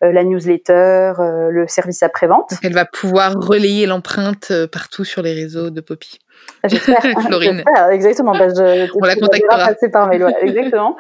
la 0.01 0.25
newsletter, 0.25 1.13
le 1.51 1.65
service 1.69 2.03
après 2.03 2.27
vente. 2.27 2.51
Donc 2.51 2.61
elle 2.63 2.75
va 2.75 2.85
pouvoir 2.85 3.35
relayer 3.35 3.87
l'empreinte 3.87 4.53
partout 4.71 5.05
sur 5.05 5.23
les 5.23 5.33
réseaux 5.33 5.71
de 5.71 5.81
Poppy. 5.81 6.19
Ah, 6.63 6.69
j'espère, 6.69 7.03
Florine. 7.27 7.65
exactement. 7.91 8.33
Bah, 8.33 8.49
je, 8.49 8.91
On 8.95 9.05
la 9.05 9.17
contactera. 9.17 9.75
par 9.93 10.09
mail, 10.09 10.27
exactement. 10.43 10.97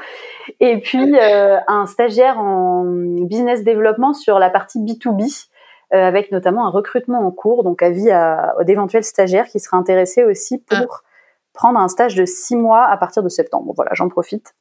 Et 0.60 0.78
puis 0.78 1.16
un 1.18 1.86
stagiaire 1.86 2.38
en 2.38 2.84
business 2.84 3.64
développement 3.64 4.12
sur 4.12 4.38
la 4.38 4.50
partie 4.50 4.78
B2B 4.78 5.22
euh, 5.22 5.51
avec 6.00 6.32
notamment 6.32 6.66
un 6.66 6.70
recrutement 6.70 7.20
en 7.20 7.30
cours, 7.30 7.64
donc 7.64 7.82
avis 7.82 8.10
à, 8.10 8.54
d'éventuels 8.64 9.04
stagiaires 9.04 9.46
qui 9.46 9.60
seraient 9.60 9.76
intéressés 9.76 10.24
aussi 10.24 10.58
pour 10.58 10.78
ah. 10.78 11.06
prendre 11.52 11.78
un 11.78 11.88
stage 11.88 12.14
de 12.14 12.24
six 12.24 12.56
mois 12.56 12.84
à 12.84 12.96
partir 12.96 13.22
de 13.22 13.28
septembre. 13.28 13.72
Voilà, 13.76 13.92
j'en 13.94 14.08
profite. 14.08 14.54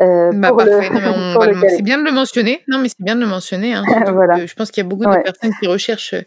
Euh, 0.00 0.32
bah, 0.32 0.52
parfait. 0.56 0.88
c'est 1.76 1.82
bien 1.82 1.98
de 1.98 2.04
le 2.04 2.12
mentionner. 2.12 2.62
Non, 2.66 2.78
mais 2.78 2.88
c'est 2.88 3.00
bien 3.00 3.14
de 3.14 3.20
le 3.20 3.26
mentionner. 3.26 3.74
Hein, 3.74 3.84
voilà. 4.12 4.46
Je 4.46 4.54
pense 4.54 4.70
qu'il 4.70 4.82
y 4.82 4.86
a 4.86 4.88
beaucoup 4.88 5.04
de 5.04 5.22
personnes 5.22 5.52
qui 5.60 5.66
recherchent. 5.66 6.14
Euh, 6.14 6.22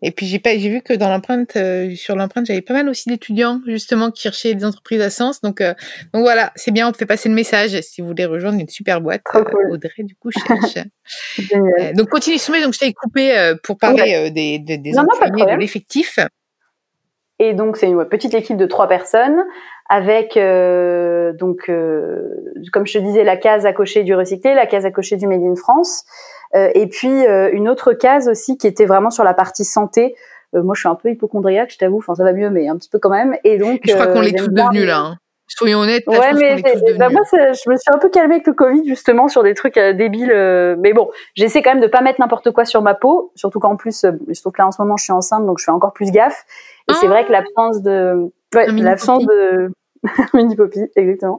et 0.00 0.10
puis 0.10 0.26
j'ai 0.26 0.38
pas, 0.38 0.56
j'ai 0.56 0.68
vu 0.68 0.80
que 0.82 0.92
dans 0.94 1.08
l'empreinte, 1.08 1.56
euh, 1.56 1.94
sur 1.94 2.16
l'empreinte, 2.16 2.46
j'avais 2.46 2.62
pas 2.62 2.74
mal 2.74 2.88
aussi 2.88 3.08
d'étudiants 3.08 3.60
justement 3.66 4.10
qui 4.10 4.22
cherchaient 4.22 4.54
des 4.54 4.64
entreprises 4.64 5.00
à 5.00 5.10
sens. 5.10 5.40
Donc, 5.40 5.60
donc 5.60 6.22
voilà, 6.22 6.52
c'est 6.56 6.70
bien. 6.70 6.88
On 6.88 6.92
fait 6.92 7.06
passer 7.06 7.28
le 7.28 7.34
message. 7.34 7.78
Si 7.82 8.00
vous 8.00 8.08
voulez 8.08 8.24
rejoindre 8.24 8.58
une 8.58 8.68
super 8.68 9.00
boîte, 9.00 9.22
Audrey 9.70 10.02
du 10.04 10.14
coup 10.16 10.30
cherche. 10.46 10.86
donc 11.94 12.08
continue. 12.08 12.38
Donc 12.62 12.74
je 12.74 12.78
t'ai 12.78 12.92
coupé 12.92 13.54
pour 13.62 13.76
parler 13.78 14.30
des, 14.30 14.58
des, 14.58 14.78
des 14.78 14.98
employés, 14.98 15.54
de 15.54 15.58
l'effectif. 15.58 16.18
Et 17.42 17.54
donc 17.54 17.76
c'est 17.76 17.88
une 17.88 18.04
petite 18.04 18.34
équipe 18.34 18.56
de 18.56 18.66
trois 18.66 18.86
personnes 18.86 19.44
avec 19.88 20.36
euh, 20.36 21.32
donc 21.32 21.68
euh, 21.68 22.54
comme 22.72 22.86
je 22.86 22.92
te 22.92 22.98
disais 23.02 23.24
la 23.24 23.36
case 23.36 23.66
à 23.66 23.72
cocher 23.72 24.04
du 24.04 24.14
recyclé, 24.14 24.54
la 24.54 24.66
case 24.66 24.86
à 24.86 24.92
cocher 24.92 25.16
du 25.16 25.26
Made 25.26 25.42
in 25.42 25.56
France, 25.56 26.04
euh, 26.54 26.70
et 26.76 26.86
puis 26.86 27.24
une 27.52 27.68
autre 27.68 27.94
case 27.94 28.28
aussi 28.28 28.58
qui 28.58 28.68
était 28.68 28.84
vraiment 28.86 29.10
sur 29.10 29.24
la 29.24 29.34
partie 29.34 29.64
santé. 29.64 30.14
moi, 30.52 30.76
je 30.76 30.80
suis 30.82 30.88
un 30.88 30.94
peu 30.94 31.10
hypochondriaque, 31.10 31.72
je 31.72 31.78
t'avoue. 31.78 31.98
Enfin, 31.98 32.14
ça 32.14 32.22
va 32.22 32.32
mieux, 32.32 32.48
mais 32.48 32.68
un 32.68 32.76
petit 32.76 32.88
peu 32.88 33.00
quand 33.00 33.10
même. 33.10 33.34
Et 33.42 33.58
donc, 33.58 33.80
je 33.84 33.92
crois 33.92 34.06
qu'on 34.06 34.20
l'est 34.20 34.38
toutes 34.38 34.54
devenues 34.54 34.84
là. 34.84 34.98
Hein. 34.98 35.16
Soyons 35.56 35.80
honnêtes. 35.80 36.06
Ouais, 36.06 36.32
mais 36.34 36.62
bah, 36.96 37.08
moi, 37.10 37.22
je 37.32 37.70
me 37.70 37.76
suis 37.76 37.92
un 37.92 37.98
peu 37.98 38.08
calmée 38.08 38.36
avec 38.36 38.46
le 38.46 38.52
Covid 38.52 38.86
justement 38.86 39.28
sur 39.28 39.42
des 39.42 39.54
trucs 39.54 39.78
débiles. 39.78 40.34
mais 40.78 40.92
bon, 40.92 41.10
j'essaie 41.34 41.62
quand 41.62 41.74
même 41.74 41.82
de 41.82 41.88
pas 41.88 42.00
mettre 42.00 42.20
n'importe 42.20 42.50
quoi 42.50 42.64
sur 42.64 42.82
ma 42.82 42.94
peau, 42.94 43.32
surtout 43.34 43.60
qu'en 43.60 43.76
plus, 43.76 44.04
je 44.28 44.40
trouve 44.40 44.52
que 44.52 44.62
là 44.62 44.66
en 44.66 44.72
ce 44.72 44.80
moment, 44.80 44.96
je 44.96 45.04
suis 45.04 45.12
enceinte, 45.12 45.46
donc 45.46 45.58
je 45.58 45.64
fais 45.64 45.70
encore 45.70 45.92
plus 45.92 46.10
gaffe. 46.10 46.44
Et 46.90 46.94
c'est 46.94 47.06
vrai 47.06 47.24
que 47.24 47.32
ah. 47.32 47.40
l'absence 47.40 47.82
de, 47.82 48.32
ouais, 48.54 48.66
l'absence 48.72 49.24
de, 49.24 49.72
mini 50.34 50.56
poppy, 50.56 50.80
exactement. 50.96 51.38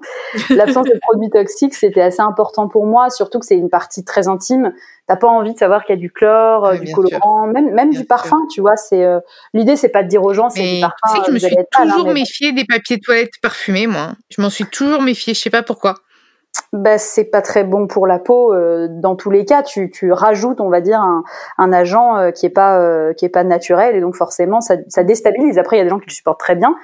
L'absence 0.50 0.86
de 0.86 0.98
produits 1.02 1.30
toxiques, 1.30 1.76
c'était 1.76 2.02
assez 2.02 2.22
important 2.22 2.68
pour 2.68 2.86
moi, 2.86 3.10
surtout 3.10 3.40
que 3.40 3.46
c'est 3.46 3.58
une 3.58 3.70
partie 3.70 4.06
très 4.06 4.28
intime. 4.28 4.74
T'as 5.08 5.18
pas 5.18 5.28
envie 5.28 5.54
de 5.54 5.58
savoir 5.58 5.84
qu'il 5.84 5.96
y 5.96 5.98
a 5.98 6.00
du 6.00 6.12
chlore, 6.12 6.66
euh, 6.66 6.78
du 6.78 6.94
colorant, 6.94 7.46
même 7.46 7.74
même 7.74 7.92
du 7.92 8.06
parfum, 8.06 8.40
tu 8.50 8.62
vois. 8.62 8.78
C'est 8.78 9.04
euh, 9.04 9.20
l'idée, 9.54 9.76
c'est 9.76 9.90
pas 9.90 10.02
de 10.02 10.08
dire 10.08 10.24
aux 10.24 10.34
gens 10.34 10.50
c'est 10.50 10.76
du 10.76 10.82
parfum. 10.82 10.96
Tu 11.08 11.12
sais 11.12 11.20
que 11.20 11.28
je 11.28 11.32
me 11.34 11.40
suis 11.40 11.56
toujours 11.72 12.10
hein, 12.10 12.14
méfiée 12.14 12.54
des 12.54 12.64
papiers 12.64 12.98
de 12.98 13.02
toilette 13.02 13.34
parfumés, 13.42 13.88
moi. 13.88 14.14
Je 14.30 14.42
m'en 14.42 14.50
suis 14.50 14.66
toujours 14.66 15.02
méfiée. 15.02 15.34
Je 15.34 15.42
sais 15.42 15.50
pas 15.50 15.64
pourquoi. 15.64 15.96
Bah, 16.72 16.98
c'est 16.98 17.26
pas 17.26 17.42
très 17.42 17.64
bon 17.64 17.88
pour 17.88 18.08
la 18.08 18.20
peau. 18.20 18.54
Euh, 18.54 18.88
dans 18.90 19.16
tous 19.16 19.30
les 19.30 19.44
cas, 19.44 19.62
tu, 19.64 19.92
tu 19.92 20.12
rajoutes, 20.12 20.62
on 20.62 20.70
va 20.70 20.80
dire, 20.80 21.02
un, 21.02 21.24
un 21.58 21.74
agent 21.74 22.32
qui 22.32 22.46
est 22.46 22.50
pas 22.50 23.14
qui 23.16 23.26
est 23.26 23.30
pas 23.30 23.44
naturel 23.44 23.98
et 23.98 24.00
donc 24.00 24.16
forcément 24.16 24.62
ça, 24.62 24.76
ça 24.88 25.04
déstabilise. 25.04 25.58
Après, 25.58 25.76
il 25.76 25.80
y 25.80 25.82
a 25.82 25.84
des 25.84 25.90
gens 25.90 26.00
qui 26.00 26.08
le 26.08 26.14
supportent 26.14 26.40
très 26.40 26.56
bien. 26.56 26.76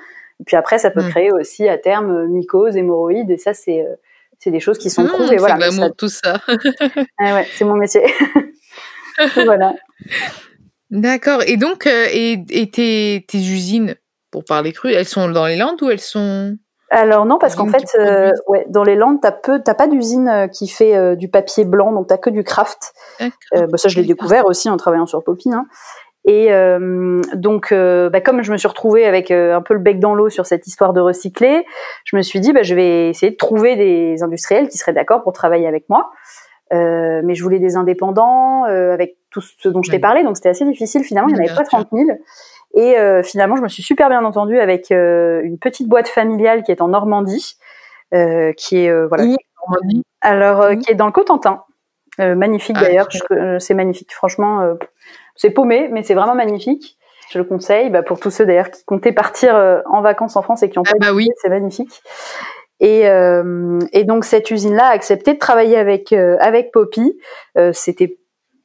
Puis 0.45 0.55
après, 0.55 0.77
ça 0.77 0.89
peut 0.89 1.03
mm. 1.03 1.09
créer 1.09 1.31
aussi 1.31 1.67
à 1.67 1.77
terme 1.77 2.11
euh, 2.11 2.27
mycose, 2.27 2.77
hémorroïdes, 2.77 3.29
et 3.29 3.37
ça, 3.37 3.53
c'est 3.53 3.81
euh, 3.81 3.95
c'est 4.39 4.51
des 4.51 4.59
choses 4.59 4.77
qui 4.77 4.89
sont 4.89 5.03
mm, 5.03 5.07
prouvées. 5.07 5.37
voilà, 5.37 5.71
ça... 5.71 5.89
tout 5.97 6.07
ça. 6.07 6.41
ah 7.19 7.35
ouais, 7.35 7.47
c'est 7.53 7.65
mon 7.65 7.75
métier. 7.75 8.01
voilà. 9.35 9.75
D'accord. 10.91 11.43
Et 11.45 11.57
donc, 11.57 11.87
euh, 11.87 12.07
et, 12.11 12.43
et 12.49 12.71
tes, 12.71 13.25
tes, 13.27 13.37
usines, 13.37 13.95
pour 14.31 14.45
parler 14.45 14.71
cru, 14.71 14.93
elles 14.93 15.07
sont 15.07 15.29
dans 15.29 15.45
les 15.45 15.57
Landes 15.57 15.81
ou 15.81 15.89
elles 15.89 15.99
sont 15.99 16.57
alors 16.91 17.27
non, 17.27 17.37
parce 17.37 17.55
qu'en 17.55 17.67
fait, 17.67 17.85
ouais, 18.47 18.65
dans 18.67 18.83
les 18.83 18.95
Landes, 18.95 19.19
t'as 19.21 19.31
peu, 19.31 19.61
t'as 19.63 19.75
pas 19.75 19.85
d'usine 19.85 20.49
qui 20.51 20.67
fait 20.67 21.15
du 21.15 21.29
papier 21.29 21.63
blanc, 21.63 21.91
donc 21.91 22.07
t'as 22.07 22.17
que 22.17 22.31
du 22.31 22.43
craft. 22.43 22.93
Euh, 23.21 23.67
bah 23.67 23.77
ça, 23.77 23.89
je 23.89 23.95
l'ai 23.97 24.05
découvert 24.07 24.45
aussi 24.45 24.69
en 24.69 24.77
travaillant 24.77 25.05
sur 25.05 25.23
Poppy. 25.23 25.51
Hein. 25.53 25.67
Et 26.25 26.51
euh, 26.51 27.21
donc, 27.33 27.71
euh, 27.71 28.09
bah, 28.09 28.21
comme 28.21 28.41
je 28.43 28.51
me 28.51 28.57
suis 28.57 28.67
retrouvée 28.67 29.05
avec 29.05 29.31
euh, 29.31 29.55
un 29.55 29.61
peu 29.61 29.73
le 29.73 29.79
bec 29.79 29.99
dans 29.99 30.13
l'eau 30.13 30.29
sur 30.29 30.45
cette 30.45 30.67
histoire 30.67 30.93
de 30.93 30.99
recycler, 30.99 31.65
je 32.03 32.15
me 32.15 32.21
suis 32.21 32.39
dit, 32.39 32.51
bah, 32.51 32.61
je 32.61 32.75
vais 32.75 33.09
essayer 33.09 33.31
de 33.31 33.37
trouver 33.37 33.75
des 33.75 34.21
industriels 34.21 34.67
qui 34.67 34.77
seraient 34.77 34.93
d'accord 34.93 35.23
pour 35.23 35.33
travailler 35.33 35.67
avec 35.67 35.85
moi. 35.89 36.11
mais 36.71 37.35
je 37.35 37.43
voulais 37.43 37.59
des 37.59 37.77
indépendants 37.77 38.63
avec 38.65 39.17
tout 39.31 39.41
ce 39.41 39.69
dont 39.69 39.81
je 39.81 39.91
t'ai 39.91 39.99
parlé, 39.99 40.23
donc 40.23 40.35
c'était 40.37 40.49
assez 40.49 40.65
difficile. 40.65 41.03
Finalement, 41.03 41.29
il 41.29 41.35
n'y 41.35 41.41
en 41.41 41.45
avait 41.45 41.55
pas 41.55 41.63
30 41.63 41.87
000. 41.91 42.09
Et 42.75 42.95
finalement, 43.23 43.55
je 43.55 43.61
me 43.61 43.67
suis 43.67 43.81
super 43.81 44.09
bien 44.09 44.23
entendue 44.23 44.59
avec 44.59 44.91
une 44.91 45.57
petite 45.59 45.87
boîte 45.87 46.07
familiale 46.07 46.63
qui 46.63 46.71
est 46.71 46.81
en 46.81 46.89
Normandie, 46.89 47.57
qui 48.11 48.77
est 48.77 49.07
voilà. 49.07 49.23
Alors, 50.21 50.69
qui? 50.77 50.91
est 50.91 50.95
dans 50.95 51.07
le 51.07 51.11
Cotentin. 51.11 51.63
magnifique 52.19 52.77
ah, 52.79 52.83
d'ailleurs, 52.83 53.07
c'est 53.59 53.73
magnifique. 53.73 54.13
Franchement, 54.13 54.75
c'est 55.39 55.51
paumé, 55.51 55.87
mais 55.89 56.03
c'est 56.03 56.13
vraiment 56.13 56.35
magnifique. 56.35 56.97
Je 57.31 57.37
le 57.37 57.45
conseille 57.45 57.89
bah, 57.89 58.03
pour 58.03 58.19
tous 58.19 58.29
ceux 58.29 58.45
d'ailleurs 58.45 58.69
qui 58.69 58.83
comptaient 58.83 59.13
partir 59.13 59.55
euh, 59.55 59.79
en 59.85 60.01
vacances 60.01 60.35
en 60.35 60.41
France 60.41 60.63
et 60.63 60.69
qui 60.69 60.77
ont 60.79 60.83
ah 60.85 60.91
pas 60.91 61.07
bah 61.07 61.13
oui. 61.13 61.29
c'est 61.41 61.49
magnifique. 61.49 62.01
Et, 62.81 63.07
euh, 63.07 63.79
et, 63.93 64.03
donc 64.03 64.25
cette 64.25 64.51
usine-là 64.51 64.87
a 64.87 64.91
accepté 64.91 65.33
de 65.33 65.39
travailler 65.39 65.77
avec 65.77 66.11
euh, 66.11 66.35
avec 66.41 66.71
Poppy. 66.71 67.17
C'était 67.71 68.17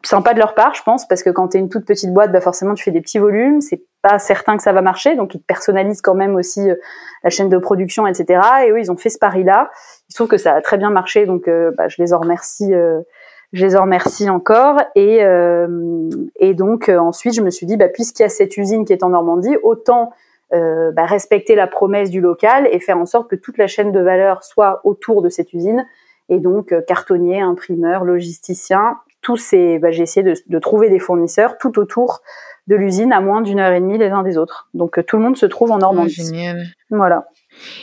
sympa 0.03 0.35
de 0.35 0.39
leur 0.39 0.55
part, 0.55 0.75
je 0.75 0.83
pense, 0.83 1.07
parce 1.07 1.23
que 1.23 1.31
quand 1.31 1.49
tu 1.49 1.59
es 1.59 1.61
une 1.61 1.69
toute 1.69 1.87
petite 1.87 2.13
boîte, 2.13 2.33
bah 2.33 2.41
forcément 2.41 2.75
tu 2.75 2.83
fais 2.83 2.91
des 2.91 3.01
petits 3.01 3.19
volumes, 3.19 3.61
c'est 3.61 3.83
pas 4.03 4.19
certain 4.19 4.57
que 4.57 4.63
ça 4.63 4.73
va 4.73 4.83
marcher, 4.83 5.17
donc 5.17 5.35
ils 5.35 5.41
te 5.41 5.47
personnalisent 5.47 6.03
quand 6.03 6.15
même 6.15 6.35
aussi 6.35 6.69
la 7.23 7.31
chaîne 7.31 7.49
de 7.49 7.59
production, 7.59 8.07
etc. 8.07 8.41
Et 8.67 8.71
eux, 8.71 8.81
ils 8.81 8.91
ont 8.91 8.97
fait 8.97 9.11
ce 9.11 9.19
pari-là. 9.19 9.71
Il 10.09 10.13
se 10.13 10.17
trouve 10.17 10.29
que 10.29 10.37
ça 10.37 10.55
a 10.55 10.61
très 10.61 10.77
bien 10.77 10.91
marché, 10.91 11.25
donc 11.25 11.49
bah, 11.77 11.89
je 11.89 12.03
les 12.03 12.13
en 12.13 12.19
remercie 12.19 12.73
je 13.55 13.65
les 13.65 13.77
en 13.77 13.83
remercie 13.83 14.29
encore. 14.29 14.81
Et, 14.97 15.25
euh, 15.25 16.11
et 16.37 16.55
donc 16.55 16.89
euh, 16.89 16.99
ensuite, 16.99 17.35
je 17.35 17.41
me 17.41 17.51
suis 17.51 17.67
dit, 17.67 17.77
bah, 17.77 17.89
puisqu'il 17.89 18.25
y 18.25 18.27
a 18.27 18.29
cette 18.29 18.57
usine 18.57 18.85
qui 18.85 18.93
est 18.93 19.03
en 19.03 19.11
Normandie, 19.11 19.57
autant 19.63 20.13
euh, 20.53 20.91
bah, 20.91 21.07
respecter 21.07 21.55
la 21.55 21.69
promesse 21.69 22.11
du 22.11 22.21
local 22.21 22.69
et 22.71 22.81
faire 22.81 22.99
en 22.99 23.07
sorte 23.07 23.31
que 23.31 23.37
toute 23.37 23.57
la 23.57 23.69
chaîne 23.69 23.93
de 23.93 24.01
valeur 24.01 24.43
soit 24.43 24.81
autour 24.85 25.23
de 25.23 25.29
cette 25.29 25.53
usine. 25.53 25.87
Et 26.29 26.41
donc 26.41 26.73
euh, 26.73 26.83
cartonnier, 26.83 27.41
imprimeur, 27.41 28.05
logisticien, 28.05 28.99
tous 29.23 29.37
ces, 29.37 29.79
bah, 29.79 29.93
j'ai 29.93 30.03
essayé 30.03 30.25
de, 30.25 30.35
de, 30.47 30.59
trouver 30.59 30.91
des 30.91 30.99
fournisseurs 30.99 31.57
tout 31.57 31.79
autour 31.79 32.23
de 32.67 32.75
l'usine 32.75 33.13
à 33.13 33.21
moins 33.21 33.41
d'une 33.41 33.61
heure 33.61 33.73
et 33.73 33.81
demie 33.81 33.99
les 33.99 34.09
uns 34.09 34.25
des 34.25 34.37
autres. 34.37 34.69
Donc 34.75 35.05
tout 35.07 35.17
le 35.17 35.23
monde 35.23 35.37
se 35.37 35.47
trouve 35.47 35.71
en 35.71 35.79
Normandie. 35.79 36.17
Oh, 36.19 36.25
génial. 36.25 36.65
Voilà. 36.91 37.29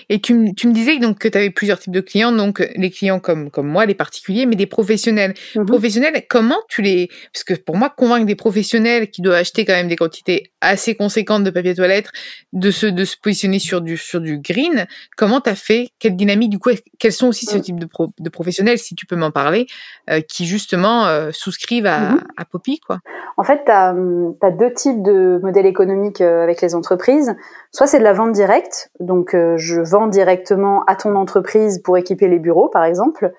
Et 0.09 0.19
tu, 0.19 0.53
tu 0.55 0.67
me 0.67 0.73
disais 0.73 0.99
donc 0.99 1.19
que 1.19 1.27
tu 1.27 1.37
avais 1.37 1.49
plusieurs 1.49 1.79
types 1.79 1.93
de 1.93 2.01
clients, 2.01 2.31
donc 2.31 2.59
les 2.75 2.89
clients 2.89 3.19
comme, 3.19 3.49
comme 3.49 3.67
moi, 3.67 3.85
les 3.85 3.95
particuliers, 3.95 4.45
mais 4.45 4.55
des 4.55 4.65
professionnels. 4.65 5.33
Mhm. 5.55 5.65
Professionnels, 5.65 6.23
comment 6.29 6.59
tu 6.69 6.81
les... 6.81 7.09
Parce 7.33 7.43
que 7.43 7.53
pour 7.53 7.77
moi, 7.77 7.89
convaincre 7.89 8.25
des 8.25 8.35
professionnels 8.35 9.09
qui 9.09 9.21
doivent 9.21 9.39
acheter 9.39 9.65
quand 9.65 9.73
même 9.73 9.87
des 9.87 9.95
quantités 9.95 10.51
assez 10.61 10.95
conséquentes 10.95 11.43
de 11.43 11.49
papier 11.49 11.75
toilette, 11.75 12.09
de 12.53 12.71
se, 12.71 12.85
de 12.85 13.03
se 13.03 13.17
positionner 13.17 13.59
sur 13.59 13.81
du, 13.81 13.97
sur 13.97 14.21
du 14.21 14.39
green, 14.39 14.85
comment 15.17 15.41
tu 15.41 15.49
as 15.49 15.55
fait? 15.55 15.89
Quelle 15.99 16.15
dynamique, 16.15 16.51
du 16.51 16.59
coup, 16.59 16.69
quels 16.99 17.11
sont 17.11 17.27
aussi 17.27 17.45
ce 17.45 17.57
mm. 17.57 17.61
type 17.61 17.79
de, 17.79 17.87
de 18.19 18.29
professionnels, 18.29 18.77
si 18.77 18.95
tu 18.95 19.05
peux 19.05 19.15
m'en 19.15 19.31
parler, 19.31 19.67
euh, 20.09 20.21
qui 20.21 20.45
justement 20.45 21.07
euh, 21.07 21.31
souscrivent 21.31 21.87
à, 21.87 22.11
mhm. 22.11 22.23
à 22.37 22.45
Poppy, 22.45 22.79
quoi? 22.79 22.99
En 23.37 23.43
fait, 23.43 23.61
tu 23.65 23.71
as, 23.71 23.95
as, 24.41 24.51
deux 24.51 24.73
types 24.73 25.01
de 25.01 25.39
modèles 25.41 25.65
économiques 25.65 26.21
euh, 26.21 26.43
avec 26.43 26.61
les 26.61 26.75
entreprises. 26.75 27.35
Soit 27.71 27.87
c'est 27.87 27.99
de 27.99 28.03
la 28.03 28.13
vente 28.13 28.33
directe, 28.33 28.91
donc 28.99 29.33
je 29.61 29.79
vends 29.79 30.07
directement 30.07 30.83
à 30.85 30.95
ton 30.95 31.15
entreprise 31.15 31.79
pour 31.79 31.97
équiper 31.97 32.27
les 32.27 32.39
bureaux, 32.39 32.67
par 32.67 32.83
exemple. 32.83 33.31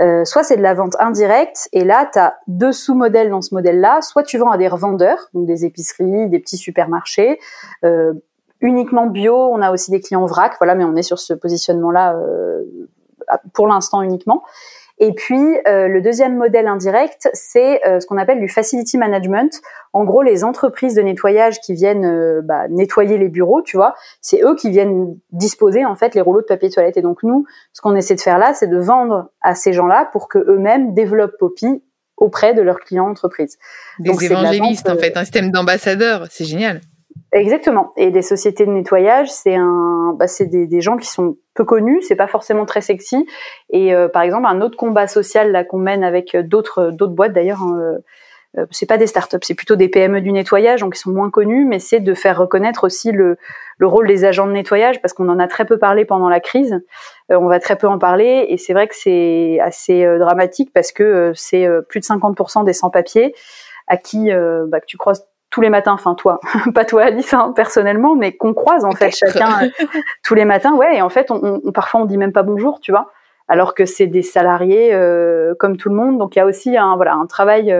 Euh, 0.00 0.24
soit 0.24 0.42
c'est 0.42 0.56
de 0.56 0.62
la 0.62 0.74
vente 0.74 0.94
indirecte, 1.00 1.68
et 1.72 1.84
là, 1.84 2.08
tu 2.10 2.18
as 2.18 2.36
deux 2.46 2.72
sous-modèles 2.72 3.30
dans 3.30 3.40
ce 3.40 3.54
modèle-là. 3.54 4.02
Soit 4.02 4.22
tu 4.22 4.38
vends 4.38 4.50
à 4.50 4.58
des 4.58 4.68
revendeurs, 4.68 5.28
donc 5.32 5.46
des 5.46 5.64
épiceries, 5.64 6.28
des 6.28 6.38
petits 6.38 6.58
supermarchés, 6.58 7.38
euh, 7.84 8.12
uniquement 8.60 9.06
bio. 9.06 9.34
On 9.34 9.62
a 9.62 9.72
aussi 9.72 9.90
des 9.90 10.00
clients 10.00 10.26
vrac, 10.26 10.54
voilà, 10.58 10.74
mais 10.74 10.84
on 10.84 10.96
est 10.96 11.02
sur 11.02 11.18
ce 11.18 11.32
positionnement-là 11.32 12.14
euh, 12.16 12.62
pour 13.54 13.66
l'instant 13.66 14.02
uniquement. 14.02 14.42
Et 14.98 15.12
puis 15.12 15.58
euh, 15.68 15.88
le 15.88 16.00
deuxième 16.00 16.36
modèle 16.36 16.66
indirect, 16.66 17.28
c'est 17.34 17.86
euh, 17.86 18.00
ce 18.00 18.06
qu'on 18.06 18.16
appelle 18.16 18.40
du 18.40 18.48
facility 18.48 18.96
management. 18.96 19.60
En 19.92 20.04
gros, 20.04 20.22
les 20.22 20.42
entreprises 20.42 20.94
de 20.94 21.02
nettoyage 21.02 21.60
qui 21.60 21.74
viennent 21.74 22.06
euh, 22.06 22.40
bah, 22.42 22.66
nettoyer 22.68 23.18
les 23.18 23.28
bureaux, 23.28 23.60
tu 23.60 23.76
vois, 23.76 23.94
c'est 24.22 24.42
eux 24.42 24.54
qui 24.54 24.70
viennent 24.70 25.18
disposer 25.32 25.84
en 25.84 25.96
fait 25.96 26.14
les 26.14 26.22
rouleaux 26.22 26.40
de 26.40 26.46
papier 26.46 26.70
toilette. 26.70 26.96
Et 26.96 27.02
donc 27.02 27.22
nous, 27.22 27.44
ce 27.72 27.82
qu'on 27.82 27.94
essaie 27.94 28.14
de 28.14 28.20
faire 28.20 28.38
là, 28.38 28.54
c'est 28.54 28.68
de 28.68 28.78
vendre 28.78 29.30
à 29.42 29.54
ces 29.54 29.74
gens-là 29.74 30.08
pour 30.12 30.28
que 30.28 30.38
eux-mêmes 30.38 30.94
développent 30.94 31.36
Poppy 31.38 31.82
auprès 32.16 32.54
de 32.54 32.62
leurs 32.62 32.80
clients 32.80 33.08
entreprises. 33.08 33.58
Des 33.98 34.10
donc, 34.10 34.22
évangélistes 34.22 34.88
en 34.88 34.96
fait, 34.96 35.16
un 35.18 35.24
système 35.24 35.50
d'ambassadeurs, 35.50 36.26
c'est 36.30 36.46
génial. 36.46 36.80
Exactement. 37.36 37.92
Et 37.98 38.10
des 38.10 38.22
sociétés 38.22 38.64
de 38.64 38.70
nettoyage, 38.70 39.30
c'est 39.30 39.54
un, 39.54 40.14
bah, 40.18 40.26
c'est 40.26 40.46
des, 40.46 40.66
des, 40.66 40.80
gens 40.80 40.96
qui 40.96 41.06
sont 41.06 41.36
peu 41.54 41.64
connus, 41.64 42.00
c'est 42.00 42.16
pas 42.16 42.28
forcément 42.28 42.64
très 42.64 42.80
sexy. 42.80 43.26
Et 43.68 43.94
euh, 43.94 44.08
par 44.08 44.22
exemple, 44.22 44.46
un 44.46 44.62
autre 44.62 44.78
combat 44.78 45.06
social 45.06 45.52
là 45.52 45.62
qu'on 45.62 45.78
mène 45.78 46.02
avec 46.02 46.34
euh, 46.34 46.42
d'autres 46.42 46.90
d'autres 46.92 47.12
boîtes 47.12 47.34
d'ailleurs, 47.34 47.60
hein, 47.60 47.98
euh, 48.56 48.64
c'est 48.70 48.86
pas 48.86 48.96
des 48.96 49.06
startups, 49.06 49.36
c'est 49.42 49.54
plutôt 49.54 49.76
des 49.76 49.90
PME 49.90 50.22
du 50.22 50.32
nettoyage, 50.32 50.80
donc 50.80 50.96
ils 50.96 50.98
sont 50.98 51.10
moins 51.10 51.28
connus, 51.28 51.66
mais 51.66 51.78
c'est 51.78 52.00
de 52.00 52.14
faire 52.14 52.38
reconnaître 52.38 52.84
aussi 52.84 53.12
le, 53.12 53.36
le 53.76 53.86
rôle 53.86 54.08
des 54.08 54.24
agents 54.24 54.46
de 54.46 54.52
nettoyage 54.52 55.02
parce 55.02 55.12
qu'on 55.12 55.28
en 55.28 55.38
a 55.38 55.46
très 55.46 55.66
peu 55.66 55.78
parlé 55.78 56.06
pendant 56.06 56.30
la 56.30 56.40
crise. 56.40 56.80
on 57.28 57.48
va 57.48 57.60
très 57.60 57.76
peu 57.76 57.86
en 57.86 57.98
parler 57.98 58.46
et 58.48 58.56
c'est 58.56 58.72
vrai 58.72 58.88
que 58.88 58.94
c'est 58.94 59.58
assez 59.60 60.06
dramatique 60.18 60.70
parce 60.72 60.90
que 60.90 61.32
c'est 61.34 61.68
plus 61.90 62.00
de 62.00 62.06
50% 62.06 62.64
des 62.64 62.72
sans-papiers 62.72 63.34
à 63.88 63.98
qui 63.98 64.30
bah, 64.30 64.80
que 64.80 64.86
tu 64.86 64.96
croises 64.96 65.26
tous 65.50 65.60
les 65.60 65.70
matins, 65.70 65.92
enfin 65.92 66.14
toi, 66.14 66.40
pas 66.74 66.84
toi 66.84 67.04
Alice 67.04 67.32
hein, 67.32 67.52
personnellement, 67.54 68.16
mais 68.16 68.36
qu'on 68.36 68.54
croise 68.54 68.84
en 68.84 68.92
fait 68.92 69.10
chacun 69.10 69.64
euh, 69.64 69.68
tous 70.24 70.34
les 70.34 70.44
matins, 70.44 70.74
ouais. 70.74 70.96
Et 70.96 71.02
en 71.02 71.08
fait, 71.08 71.30
on, 71.30 71.60
parfois 71.72 72.00
on 72.00 72.04
dit 72.04 72.18
même 72.18 72.32
pas 72.32 72.42
bonjour, 72.42 72.80
tu 72.80 72.90
vois. 72.90 73.10
alors 73.48 73.74
que 73.74 73.84
c'est 73.84 74.06
des 74.06 74.22
salariés 74.22 74.90
comme 75.58 75.76
tout 75.76 75.88
le 75.88 75.94
monde. 75.94 76.18
Donc 76.18 76.36
il 76.36 76.38
y 76.38 76.42
a 76.42 76.46
aussi 76.46 76.76
un 76.76 76.96
voilà 76.96 77.14
un 77.14 77.26
travail 77.26 77.74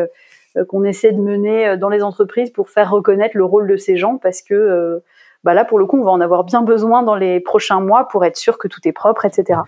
qu'on 0.68 0.84
essaie 0.84 1.12
de 1.12 1.20
mener 1.20 1.76
dans 1.76 1.88
les 1.88 2.02
entreprises 2.02 2.50
pour 2.50 2.70
faire 2.70 2.90
reconnaître 2.90 3.36
le 3.36 3.44
rôle 3.44 3.68
de 3.68 3.76
ces 3.76 3.96
gens 3.96 4.16
parce 4.16 4.42
que 4.42 5.02
bah 5.44 5.54
là 5.54 5.64
pour 5.64 5.78
le 5.78 5.86
coup 5.86 5.98
on 5.98 6.04
va 6.04 6.12
en 6.12 6.20
avoir 6.20 6.44
bien 6.44 6.62
besoin 6.62 7.02
dans 7.02 7.14
les 7.14 7.40
prochains 7.40 7.80
mois 7.80 8.08
pour 8.08 8.24
être 8.24 8.36
sûr 8.36 8.58
que 8.58 8.68
tout 8.68 8.80
est 8.84 8.92
propre, 8.92 9.24
etc. 9.24 9.60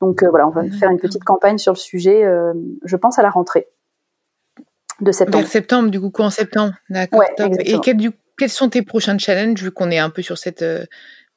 Donc 0.00 0.24
voilà, 0.24 0.48
on 0.48 0.50
va 0.50 0.62
faire 0.80 0.90
une 0.90 0.98
petite 0.98 1.24
campagne 1.24 1.58
sur 1.58 1.72
le 1.72 1.78
sujet. 1.78 2.24
je 2.84 2.96
pense 2.96 3.18
à 3.18 3.22
la 3.22 3.30
rentrée 3.30 3.68
de 5.00 5.12
septembre. 5.12 5.38
Vers 5.38 5.50
septembre, 5.50 5.90
du 5.90 6.00
coup, 6.00 6.10
quoi 6.10 6.26
en 6.26 6.30
septembre 6.30 6.74
D'accord. 6.90 7.22
et 7.38 7.76
quels 8.36 8.50
sont 8.50 8.68
tes 8.68 8.82
prochains 8.82 9.18
challenges, 9.18 9.62
vu 9.62 9.70
qu'on 9.70 9.90
est 9.90 9.98
un 9.98 10.10
peu 10.10 10.22
sur 10.22 10.38
cette 10.38 10.62
euh, 10.62 10.86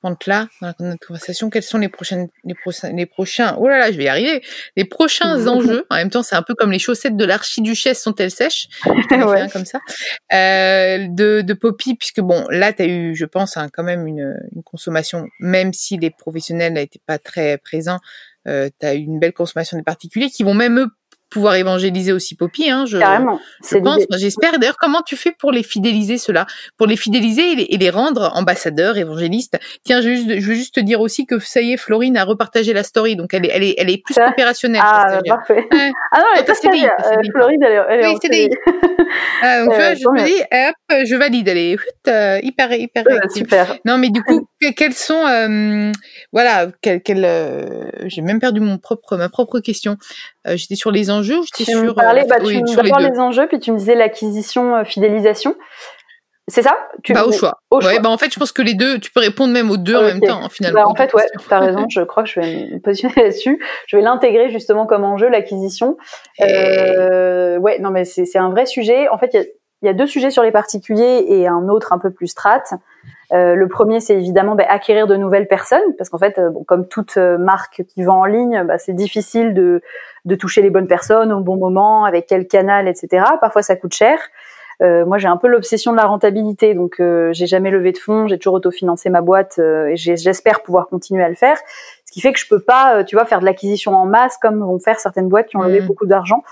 pente-là 0.02 0.48
dans 0.62 0.74
notre 0.80 1.06
conversation? 1.06 1.50
Quels 1.50 1.64
sont 1.64 1.78
les, 1.78 1.90
prochaines, 1.90 2.28
les, 2.44 2.56
prochains, 2.56 2.92
les 2.92 3.06
prochains 3.06 3.56
Oh 3.60 3.68
là 3.68 3.78
là, 3.78 3.92
je 3.92 3.98
vais 3.98 4.06
y 4.06 4.08
arriver 4.08 4.42
Les 4.76 4.86
prochains 4.86 5.48
enjeux, 5.48 5.86
en 5.90 5.96
même 5.96 6.10
temps, 6.10 6.24
c'est 6.24 6.36
un 6.36 6.42
peu 6.42 6.56
comme 6.56 6.72
les 6.72 6.80
chaussettes 6.80 7.16
de 7.16 7.26
l'archiduchesse 7.26 8.02
sont-elles 8.02 8.32
sèches? 8.32 8.68
Ouais. 9.12 9.48
comme 9.52 9.66
ça. 9.66 9.80
Euh, 10.34 11.08
de, 11.10 11.42
de 11.42 11.54
Poppy, 11.54 11.96
puisque 11.96 12.22
bon, 12.22 12.46
là, 12.50 12.72
tu 12.72 12.84
as 12.84 12.86
eu, 12.86 13.16
je 13.16 13.26
pense, 13.26 13.58
hein, 13.58 13.68
quand 13.72 13.84
même 13.84 14.08
une, 14.08 14.38
une, 14.56 14.64
consommation, 14.64 15.28
même 15.40 15.74
si 15.74 15.98
les 15.98 16.12
professionnels 16.12 16.74
n'étaient 16.74 17.02
pas 17.06 17.18
très 17.20 17.58
présents, 17.58 18.00
euh, 18.48 18.70
tu 18.80 18.86
as 18.86 18.96
eu 18.96 19.00
une 19.00 19.20
belle 19.20 19.34
consommation 19.34 19.78
des 19.78 19.84
particuliers 19.84 20.30
qui 20.30 20.44
vont 20.44 20.54
même 20.54 20.80
eux 20.80 20.88
pouvoir 21.30 21.56
évangéliser 21.56 22.12
aussi 22.12 22.36
Poppy. 22.36 22.70
Hein, 22.70 22.86
je, 22.86 22.98
Carrément. 22.98 23.40
Je 23.64 23.78
pense, 23.78 24.04
j'espère. 24.18 24.60
D'ailleurs, 24.60 24.78
comment 24.80 25.02
tu 25.02 25.16
fais 25.16 25.32
pour 25.38 25.52
les 25.52 25.64
fidéliser 25.64 26.18
ceux-là? 26.18 26.46
Pour 26.78 26.88
les 26.88 26.98
fidéliser 26.98 27.74
et 27.74 27.78
les, 27.78 27.90
rendre 27.90 28.32
ambassadeurs, 28.36 28.98
évangélistes? 28.98 29.58
Tiens, 29.84 30.02
je, 30.02 30.10
veux 30.10 30.56
juste 30.56 30.76
te 30.76 30.80
dire 30.80 31.02
aussi 31.02 31.26
que 31.26 31.40
ça 31.40 31.62
y 31.62 31.74
est, 31.74 31.78
Florine 31.78 32.18
a 32.18 32.24
repartagé 32.24 32.74
la 32.74 32.84
story, 32.84 33.16
donc 33.16 33.34
elle 33.34 33.46
est, 33.46 33.52
elle 33.54 33.64
est, 33.64 33.76
elle 33.78 33.90
est 33.90 34.02
plus 34.04 34.16
opérationnelle. 34.18 34.82
Ah, 34.84 35.20
parfait. 35.28 35.68
Ah 36.12 36.20
non, 36.20 36.26
elle 36.36 36.44
est 36.44 36.54
CDI. 36.54 36.86
Euh, 36.86 37.22
Florine, 37.34 37.64
elle 37.64 37.72
est, 37.72 37.82
elle 37.90 38.00
est 38.02 38.08
oui, 38.08 38.18
CDI. 38.22 38.50
ah, 39.42 39.66
donc, 39.66 39.74
euh, 39.74 39.96
je 39.96 40.10
me 40.10 40.26
dis, 40.26 40.40
hop, 40.40 41.06
je 41.06 41.16
valide. 41.16 41.48
Elle 41.48 41.58
est 41.58 41.78
euh, 42.08 42.40
hyper, 42.42 42.74
hyper 42.74 43.04
Super. 43.34 43.78
Non, 43.86 43.98
mais 43.98 44.10
du 44.10 44.24
coup, 44.24 44.48
quels 44.76 44.94
sont, 44.94 45.92
voilà, 46.32 46.68
quel, 46.82 47.02
quel 47.02 47.92
j'ai 48.06 48.22
même 48.22 48.40
perdu 48.40 48.60
mon 48.60 48.78
propre, 48.78 49.18
ma 49.18 49.30
propre 49.30 49.60
question. 49.60 49.98
J'étais 50.56 50.76
sur 50.76 50.92
les 50.92 51.12
enjeux, 51.12 51.40
j'étais 51.44 51.72
sur. 51.72 51.96
Parlais, 51.96 52.26
bah, 52.26 52.38
oui, 52.42 52.64
tu 52.64 52.76
me 52.76 52.82
les, 52.82 53.10
les 53.10 53.20
enjeux, 53.20 53.48
puis 53.48 53.60
tu 53.60 53.72
me 53.72 53.78
disais 53.78 53.96
l'acquisition, 53.96 54.84
fidélisation. 54.86 55.56
C'est 56.50 56.62
ça? 56.62 56.78
Tu... 57.04 57.12
Bah 57.12 57.26
au 57.26 57.32
choix. 57.34 57.60
Au 57.72 57.84
ouais, 57.84 58.00
bah 58.00 58.10
en 58.10 58.18
fait, 58.18 58.34
je 58.34 58.40
pense 58.40 58.54
que 58.54 58.62
les 58.62 58.74
deux, 58.74 59.00
tu 59.00 59.12
peux 59.12 59.20
répondre 59.20 59.52
même 59.52 59.70
aux 59.70 59.76
deux 59.76 59.98
en 59.98 60.04
même 60.04 60.22
temps, 60.22 60.48
finalement. 60.50 60.84
Bah, 60.84 60.88
en 60.88 60.96
fait, 60.96 61.14
ouais, 61.14 61.28
tu 61.38 61.54
as 61.54 61.60
raison. 61.60 61.86
Je 61.90 62.02
crois 62.02 62.24
que 62.24 62.30
je 62.30 62.40
vais 62.40 62.68
me 62.72 62.80
positionner 62.80 63.14
là-dessus. 63.18 63.62
Je 63.88 63.98
vais 63.98 64.02
l'intégrer 64.02 64.50
justement 64.50 64.86
comme 64.86 65.04
enjeu 65.04 65.28
l'acquisition. 65.28 65.98
Euh, 66.42 67.58
ouais, 67.58 67.80
non 67.80 67.90
mais 67.90 68.06
c'est 68.06 68.38
un 68.38 68.50
vrai 68.50 68.66
sujet. 68.66 69.10
En 69.10 69.18
fait, 69.18 69.32
il 69.34 69.42
y, 69.42 69.88
y 69.88 69.90
a, 69.90 69.94
deux 69.94 70.08
sujets 70.08 70.32
sur 70.32 70.44
les 70.44 70.52
particuliers 70.52 71.26
et 71.28 71.48
un 71.48 71.68
autre 71.68 71.92
un 71.92 72.00
peu 72.00 72.12
plus 72.12 72.28
strat. 72.28 72.64
Euh, 73.34 73.56
le 73.56 73.68
premier, 73.68 74.00
c'est 74.00 74.16
évidemment 74.16 74.56
bah, 74.56 74.66
acquérir 74.68 75.08
de 75.08 75.16
nouvelles 75.16 75.48
personnes, 75.48 75.96
parce 75.98 76.10
qu'en 76.10 76.18
fait, 76.18 76.38
euh, 76.40 76.50
bon, 76.50 76.64
comme 76.64 76.88
toute 76.88 77.18
euh, 77.18 77.38
marque 77.38 77.84
qui 77.88 78.04
vend 78.04 78.22
en 78.22 78.26
ligne, 78.26 78.64
bah, 78.64 78.78
c'est 78.78 78.94
difficile 78.94 79.54
de, 79.54 79.82
de 80.26 80.36
toucher 80.36 80.62
les 80.62 80.70
bonnes 80.70 80.88
personnes 80.88 81.32
au 81.34 81.42
bon 81.42 81.58
moment, 81.58 82.06
avec 82.06 82.28
quel 82.28 82.48
canal, 82.48 82.88
etc. 82.88 83.26
Parfois, 83.42 83.62
ça 83.62 83.76
coûte 83.76 83.94
cher. 83.94 84.18
Euh, 84.82 85.06
moi, 85.06 85.18
j'ai 85.18 85.28
un 85.28 85.38
peu 85.38 85.48
l'obsession 85.48 85.92
de 85.92 85.98
la 85.98 86.06
rentabilité, 86.06 86.76
donc 86.76 87.00
euh, 87.00 87.34
j'ai 87.34 87.48
jamais 87.48 87.72
levé 87.72 87.92
de 87.92 87.98
fonds, 87.98 88.28
j'ai 88.28 88.38
toujours 88.38 88.54
autofinancé 88.56 89.10
ma 89.10 89.22
boîte 89.22 89.56
euh, 89.58 89.88
et 89.88 89.96
j'espère 89.96 90.62
pouvoir 90.62 90.88
continuer 90.88 91.24
à 91.24 91.30
le 91.30 91.36
faire. 91.36 91.58
Ce 92.06 92.12
qui 92.12 92.22
fait 92.22 92.32
que 92.32 92.40
je 92.40 92.48
peux 92.48 92.60
pas, 92.60 93.04
tu 93.04 93.16
vois, 93.16 93.26
faire 93.26 93.40
de 93.40 93.46
l'acquisition 93.46 93.96
en 93.96 94.06
masse 94.06 94.38
comme 94.38 94.60
vont 94.60 94.80
faire 94.80 95.00
certaines 95.00 95.30
boîtes 95.30 95.48
qui 95.48 95.58
ont 95.58 95.64
levé 95.64 95.82
mmh. 95.82 95.86
beaucoup 95.86 96.06
d'argent. 96.06 96.44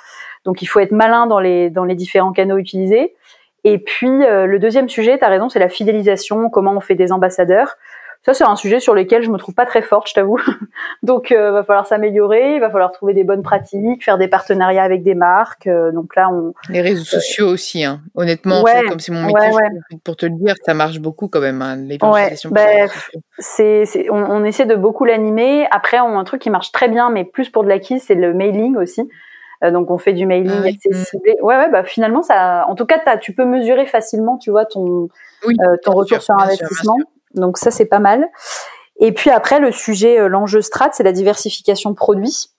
Donc, 0.44 0.62
il 0.62 0.66
faut 0.66 0.80
être 0.80 0.92
malin 0.92 1.28
dans 1.28 1.40
les 1.40 1.70
dans 1.70 1.86
les 1.86 1.96
différents 1.96 2.32
canaux 2.32 2.58
utilisés. 2.58 3.16
Et 3.66 3.80
puis, 3.80 4.08
le 4.08 4.58
deuxième 4.58 4.88
sujet, 4.88 5.18
tu 5.18 5.26
as 5.26 5.28
raison, 5.28 5.50
c'est 5.50 5.60
la 5.60 5.70
fidélisation, 5.70 6.50
comment 6.50 6.72
on 6.74 6.80
fait 6.80 6.96
des 6.96 7.12
ambassadeurs. 7.12 7.76
Ça, 8.26 8.34
c'est 8.34 8.44
un 8.44 8.56
sujet 8.56 8.80
sur 8.80 8.96
lequel 8.96 9.22
je 9.22 9.30
me 9.30 9.38
trouve 9.38 9.54
pas 9.54 9.68
très 9.68 9.84
forte, 9.84 10.10
je 10.10 10.16
t'avoue. 10.16 10.40
donc, 11.04 11.32
euh, 11.32 11.52
va 11.52 11.64
falloir 11.64 11.86
s'améliorer, 11.86 12.56
il 12.56 12.60
va 12.60 12.72
falloir 12.72 12.92
trouver 12.92 13.14
des 13.14 13.24
bonnes 13.24 13.44
pratiques, 13.44 14.04
faire 14.04 14.18
des 14.18 14.28
partenariats 14.28 14.82
avec 14.82 15.04
des 15.04 15.14
marques. 15.14 15.68
Euh, 15.68 15.92
donc 15.92 16.16
là, 16.16 16.30
on 16.32 16.56
les 16.70 16.82
réseaux 16.82 17.04
sociaux 17.04 17.48
aussi. 17.48 17.84
Hein. 17.84 18.02
Honnêtement, 18.16 18.64
ouais, 18.64 18.82
comme 18.90 19.00
c'est 19.00 19.12
mon 19.12 19.28
métier, 19.28 19.52
pour 20.04 20.16
te 20.16 20.26
le 20.26 20.32
dire, 20.32 20.56
ça 20.66 20.74
marche 20.74 21.00
beaucoup 21.00 21.28
quand 21.28 21.40
même. 21.40 21.62
Hein. 21.62 21.78
Ouais, 22.02 22.34
bah, 22.50 22.92
c'est, 23.38 23.86
on, 24.10 24.16
on, 24.18 24.44
essaie 24.44 24.66
de 24.66 24.76
beaucoup 24.76 25.06
l'animer. 25.06 25.68
Après, 25.70 26.00
on 26.00 26.18
a 26.18 26.20
un 26.20 26.24
truc 26.24 26.42
qui 26.42 26.50
marche 26.50 26.72
très 26.72 26.88
bien, 26.88 27.12
mais 27.12 27.26
plus 27.26 27.50
pour 27.50 27.64
de 27.64 27.70
l'acquis, 27.70 28.00
c'est 28.00 28.16
le 28.16 28.34
mailing 28.34 28.76
aussi. 28.76 29.08
Euh, 29.64 29.72
donc 29.72 29.90
on 29.92 29.98
fait 29.98 30.14
du 30.14 30.26
mailing 30.26 30.62
ah 30.64 30.68
accessible. 30.68 31.24
Ouais, 31.42 31.58
ouais, 31.58 31.70
bah 31.70 31.84
finalement 31.84 32.22
ça. 32.22 32.66
En 32.68 32.76
tout 32.76 32.86
cas, 32.86 33.00
tu 33.18 33.34
peux 33.34 33.46
mesurer 33.46 33.86
facilement, 33.86 34.38
tu 34.38 34.52
vois, 34.52 34.66
ton 34.66 35.10
euh, 35.46 35.78
ton 35.84 35.92
retour 35.92 36.22
sur 36.22 36.36
investissement. 36.36 36.96
Donc 37.34 37.58
ça, 37.58 37.72
c'est 37.72 37.86
pas 37.86 38.00
mal. 38.00 38.30
Et 39.00 39.12
puis 39.12 39.30
après, 39.30 39.60
le 39.60 39.72
sujet, 39.72 40.20
euh, 40.20 40.28
l'enjeu 40.28 40.62
strat, 40.62 40.90
c'est 40.94 41.04
la 41.04 41.12
diversification 41.12 41.90
de 41.90 41.96
produits. 41.96 42.50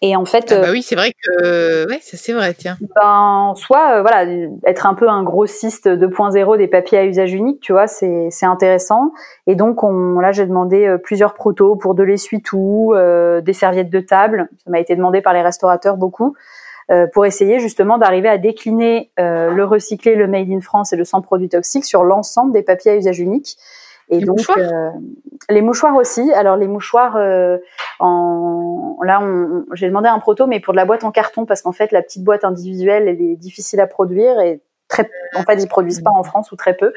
Et 0.00 0.14
en 0.14 0.24
fait, 0.24 0.52
ah 0.52 0.60
bah 0.60 0.68
euh, 0.68 0.72
oui, 0.72 0.82
c'est 0.82 0.94
vrai 0.94 1.12
que 1.12 1.88
ouais, 1.88 1.98
ça 2.00 2.16
c'est 2.16 2.32
vrai, 2.32 2.54
tiens. 2.54 2.76
Ben 2.94 3.52
soit 3.56 3.96
euh, 3.96 4.00
voilà, 4.02 4.30
être 4.64 4.86
un 4.86 4.94
peu 4.94 5.08
un 5.08 5.24
grossiste 5.24 5.88
2.0 5.88 6.56
des 6.56 6.68
papiers 6.68 6.98
à 6.98 7.04
usage 7.04 7.32
unique, 7.32 7.60
tu 7.60 7.72
vois, 7.72 7.88
c'est 7.88 8.28
c'est 8.30 8.46
intéressant. 8.46 9.10
Et 9.48 9.56
donc 9.56 9.82
on 9.82 10.20
là, 10.20 10.30
j'ai 10.30 10.46
demandé 10.46 10.96
plusieurs 11.02 11.34
protos 11.34 11.74
pour 11.74 11.94
de 11.96 12.04
l'essuie-tout, 12.04 12.94
des 13.42 13.52
serviettes 13.52 13.90
de 13.90 14.00
table. 14.00 14.48
Ça 14.64 14.70
m'a 14.70 14.78
été 14.78 14.94
demandé 14.94 15.20
par 15.20 15.32
les 15.32 15.42
restaurateurs 15.42 15.96
beaucoup. 15.96 16.36
pour 17.12 17.26
essayer 17.26 17.58
justement 17.58 17.98
d'arriver 17.98 18.28
à 18.28 18.38
décliner 18.38 19.10
le 19.18 19.62
recyclé, 19.64 20.14
le 20.14 20.28
made 20.28 20.50
in 20.50 20.60
France 20.60 20.92
et 20.92 20.96
le 20.96 21.04
sans 21.04 21.22
produits 21.22 21.48
toxiques 21.48 21.84
sur 21.84 22.04
l'ensemble 22.04 22.52
des 22.52 22.62
papiers 22.62 22.92
à 22.92 22.96
usage 22.96 23.18
unique. 23.18 23.56
Et 24.10 24.20
les 24.20 24.26
donc 24.26 24.38
mouchoirs? 24.38 24.58
euh, 24.58 24.90
les 25.50 25.62
mouchoirs 25.62 25.96
aussi. 25.96 26.32
Alors 26.32 26.56
les 26.56 26.68
mouchoirs, 26.68 27.16
euh, 27.16 27.58
en 27.98 28.96
là, 29.02 29.20
on, 29.22 29.64
j'ai 29.72 29.86
demandé 29.86 30.08
un 30.08 30.18
proto, 30.18 30.46
mais 30.46 30.60
pour 30.60 30.72
de 30.72 30.76
la 30.78 30.84
boîte 30.84 31.04
en 31.04 31.10
carton 31.10 31.46
parce 31.46 31.62
qu'en 31.62 31.72
fait 31.72 31.92
la 31.92 32.02
petite 32.02 32.24
boîte 32.24 32.44
individuelle 32.44 33.08
elle 33.08 33.20
est 33.20 33.36
difficile 33.36 33.80
à 33.80 33.86
produire 33.86 34.40
et 34.40 34.60
très, 34.88 35.10
en 35.34 35.42
fait 35.42 35.62
ils 35.62 35.68
produisent 35.68 36.02
pas 36.02 36.10
en 36.10 36.22
France 36.22 36.52
ou 36.52 36.56
très 36.56 36.74
peu. 36.74 36.92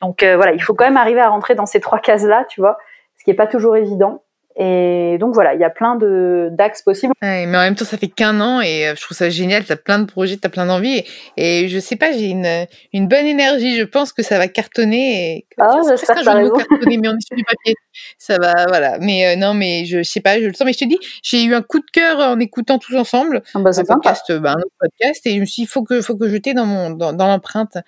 Donc 0.00 0.22
euh, 0.22 0.36
voilà, 0.36 0.52
il 0.52 0.62
faut 0.62 0.74
quand 0.74 0.84
même 0.84 0.96
arriver 0.96 1.20
à 1.20 1.28
rentrer 1.28 1.54
dans 1.54 1.66
ces 1.66 1.80
trois 1.80 1.98
cases 1.98 2.24
là, 2.24 2.44
tu 2.48 2.60
vois, 2.60 2.78
ce 3.16 3.24
qui 3.24 3.30
est 3.30 3.34
pas 3.34 3.46
toujours 3.46 3.76
évident. 3.76 4.22
Et 4.56 5.16
donc 5.18 5.32
voilà, 5.32 5.54
il 5.54 5.60
y 5.60 5.64
a 5.64 5.70
plein 5.70 5.96
de 5.96 6.48
d'axes 6.50 6.82
possibles. 6.82 7.12
mais 7.22 7.46
en 7.46 7.50
même 7.50 7.76
temps, 7.76 7.84
ça 7.84 7.96
fait 7.96 8.08
qu'un 8.08 8.40
an 8.40 8.60
et 8.60 8.88
euh, 8.88 8.94
je 8.96 9.00
trouve 9.00 9.16
ça 9.16 9.30
génial. 9.30 9.64
T'as 9.64 9.76
plein 9.76 10.00
de 10.00 10.06
projets, 10.06 10.36
t'as 10.36 10.48
plein 10.48 10.66
d'envies 10.66 11.04
et, 11.36 11.68
je 11.68 11.78
sais 11.78 11.96
pas, 11.96 12.12
j'ai 12.12 12.30
une 12.30 12.66
une 12.92 13.06
bonne 13.06 13.26
énergie. 13.26 13.76
Je 13.76 13.84
pense 13.84 14.12
que 14.12 14.22
ça 14.22 14.38
va 14.38 14.48
cartonner. 14.48 15.36
Et... 15.36 15.46
Ah, 15.58 15.80
j'espère 15.88 16.16
que 16.16 16.28
raison. 16.28 16.54
cartonner, 16.56 16.98
mais 16.98 17.08
on 17.08 17.12
est 17.12 17.26
sur 17.26 17.36
du 17.36 17.44
papier. 17.44 17.74
Ça 18.18 18.38
va, 18.38 18.66
voilà. 18.66 18.98
Mais 18.98 19.28
euh, 19.28 19.36
non, 19.36 19.54
mais 19.54 19.84
je, 19.84 20.02
sais 20.02 20.20
pas, 20.20 20.40
je 20.40 20.46
le 20.46 20.52
sens. 20.52 20.66
Mais 20.66 20.72
je 20.72 20.78
te 20.78 20.84
dis, 20.84 20.98
j'ai 21.22 21.44
eu 21.44 21.54
un 21.54 21.62
coup 21.62 21.78
de 21.78 21.90
cœur 21.92 22.18
en 22.18 22.38
écoutant 22.40 22.78
tous 22.78 22.96
ensemble 22.96 23.42
ah 23.54 23.60
bah, 23.60 23.70
un 23.76 23.84
podcast, 23.84 24.32
bah, 24.32 24.52
un 24.52 24.60
autre 24.60 24.74
podcast, 24.80 25.26
et 25.26 25.36
je 25.36 25.40
me 25.40 25.44
suis 25.44 25.62
dit, 25.62 25.68
faut 25.68 25.84
que 25.84 26.02
faut 26.02 26.16
que 26.16 26.28
je 26.28 26.36
dans 26.54 26.66
mon 26.66 26.90
dans, 26.90 27.12
dans 27.12 27.28
l'empreinte. 27.28 27.78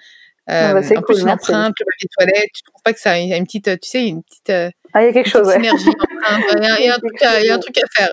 Ah 0.49 0.75
bah, 0.75 0.81
euh, 0.81 0.97
en 0.97 1.03
plus, 1.03 1.25
l'empreinte, 1.25 1.75
le 1.79 1.85
papier 1.85 2.09
toilette, 2.19 2.51
tu 2.55 2.63
trouves 2.63 2.83
pas 2.83 2.93
que 2.93 3.01
ça 3.01 3.13
a 3.13 3.19
une 3.19 3.45
petite, 3.45 3.81
tu 3.81 3.89
sais, 3.89 4.07
une 4.07 4.23
petite 4.23 4.75
ah, 4.95 5.03
il 5.03 5.07
y 5.07 5.09
a 5.09 5.13
quelque 5.13 5.29
chose, 5.29 5.47
ouais. 5.47 5.55
Synergie, 5.55 5.87
il, 5.89 6.85
y 6.85 6.89
a, 6.89 6.95
un 6.95 6.99
truc 6.99 7.23
à, 7.23 7.41
il 7.41 7.47
y 7.47 7.51
a 7.51 7.55
un 7.55 7.59
truc 7.59 7.79
à 7.79 7.87
faire. 7.97 8.13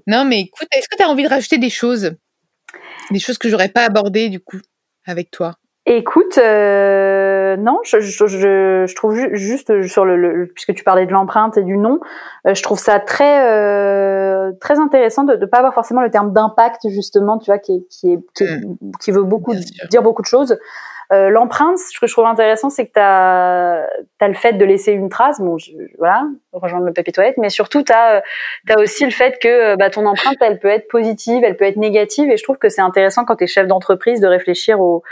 non, 0.06 0.24
mais 0.24 0.40
écoute, 0.40 0.66
est-ce 0.76 0.88
que 0.88 0.96
tu 0.96 1.02
as 1.02 1.08
envie 1.08 1.22
de 1.22 1.28
rajouter 1.28 1.58
des 1.58 1.70
choses? 1.70 2.16
Des 3.10 3.20
choses 3.20 3.38
que 3.38 3.48
j'aurais 3.48 3.68
pas 3.68 3.84
abordées, 3.84 4.28
du 4.28 4.40
coup, 4.40 4.58
avec 5.06 5.30
toi? 5.30 5.54
Écoute, 5.86 6.36
euh, 6.36 7.56
non, 7.56 7.78
je, 7.82 8.00
je, 8.00 8.26
je, 8.26 8.84
je, 8.86 8.94
trouve 8.94 9.16
juste 9.32 9.86
sur 9.86 10.04
le, 10.04 10.16
le, 10.16 10.46
puisque 10.46 10.74
tu 10.74 10.84
parlais 10.84 11.06
de 11.06 11.12
l'empreinte 11.12 11.56
et 11.56 11.62
du 11.62 11.78
nom, 11.78 11.98
euh, 12.46 12.52
je 12.52 12.62
trouve 12.62 12.78
ça 12.78 13.00
très 13.00 13.50
euh, 13.50 14.52
très 14.60 14.78
intéressant 14.78 15.24
de 15.24 15.34
ne 15.34 15.46
pas 15.46 15.58
avoir 15.58 15.72
forcément 15.72 16.02
le 16.02 16.10
terme 16.10 16.34
d'impact 16.34 16.90
justement, 16.90 17.38
tu 17.38 17.46
vois, 17.46 17.58
qui 17.58 17.72
est, 17.72 17.86
qui, 17.88 18.12
est, 18.12 18.18
qui, 18.34 18.44
mmh. 18.44 18.76
qui 19.00 19.12
veut 19.12 19.22
beaucoup 19.22 19.54
dire 19.90 20.02
beaucoup 20.02 20.20
de 20.20 20.26
choses. 20.26 20.58
Euh, 21.10 21.30
l'empreinte, 21.30 21.78
ce 21.78 21.98
que 21.98 22.06
je 22.06 22.12
trouve 22.12 22.26
intéressant, 22.26 22.68
c'est 22.68 22.86
que 22.86 22.92
tu 22.92 23.00
as, 23.00 23.88
le 24.20 24.34
fait 24.34 24.52
de 24.52 24.64
laisser 24.64 24.92
une 24.92 25.08
trace, 25.08 25.40
bon, 25.40 25.56
je, 25.56 25.72
voilà, 25.96 26.24
rejoindre 26.52 26.84
le 26.84 26.92
papier 26.92 27.12
toilette, 27.12 27.38
mais 27.38 27.48
surtout, 27.48 27.82
tu 27.82 27.92
as, 27.92 28.22
as, 28.68 28.78
aussi 28.78 29.06
le 29.06 29.10
fait 29.10 29.38
que 29.40 29.76
bah, 29.76 29.88
ton 29.88 30.04
empreinte, 30.04 30.36
elle 30.42 30.58
peut 30.58 30.68
être 30.68 30.86
positive, 30.88 31.44
elle 31.44 31.56
peut 31.56 31.64
être 31.64 31.76
négative, 31.76 32.30
et 32.30 32.36
je 32.36 32.42
trouve 32.42 32.58
que 32.58 32.68
c'est 32.68 32.82
intéressant 32.82 33.24
quand 33.24 33.36
tu 33.36 33.44
es 33.44 33.46
chef 33.46 33.66
d'entreprise 33.66 34.20
de 34.20 34.26
réfléchir 34.26 34.80
au, 34.80 35.02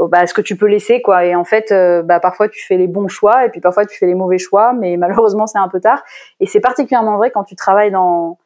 bah, 0.00 0.18
à 0.18 0.26
ce 0.26 0.34
que 0.34 0.40
tu 0.40 0.56
peux 0.56 0.66
laisser, 0.66 1.00
quoi. 1.00 1.24
Et 1.24 1.36
en 1.36 1.44
fait, 1.44 1.70
euh, 1.70 2.02
bah, 2.02 2.18
parfois, 2.18 2.48
tu 2.48 2.66
fais 2.66 2.76
les 2.76 2.88
bons 2.88 3.06
choix, 3.06 3.46
et 3.46 3.48
puis 3.48 3.60
parfois, 3.60 3.86
tu 3.86 3.96
fais 3.96 4.06
les 4.06 4.16
mauvais 4.16 4.38
choix, 4.38 4.72
mais 4.72 4.96
malheureusement, 4.96 5.46
c'est 5.46 5.58
un 5.58 5.68
peu 5.68 5.80
tard. 5.80 6.02
Et 6.40 6.46
c'est 6.46 6.60
particulièrement 6.60 7.16
vrai 7.18 7.30
quand 7.30 7.44
tu 7.44 7.54
travailles 7.54 7.92
dans 7.92 8.38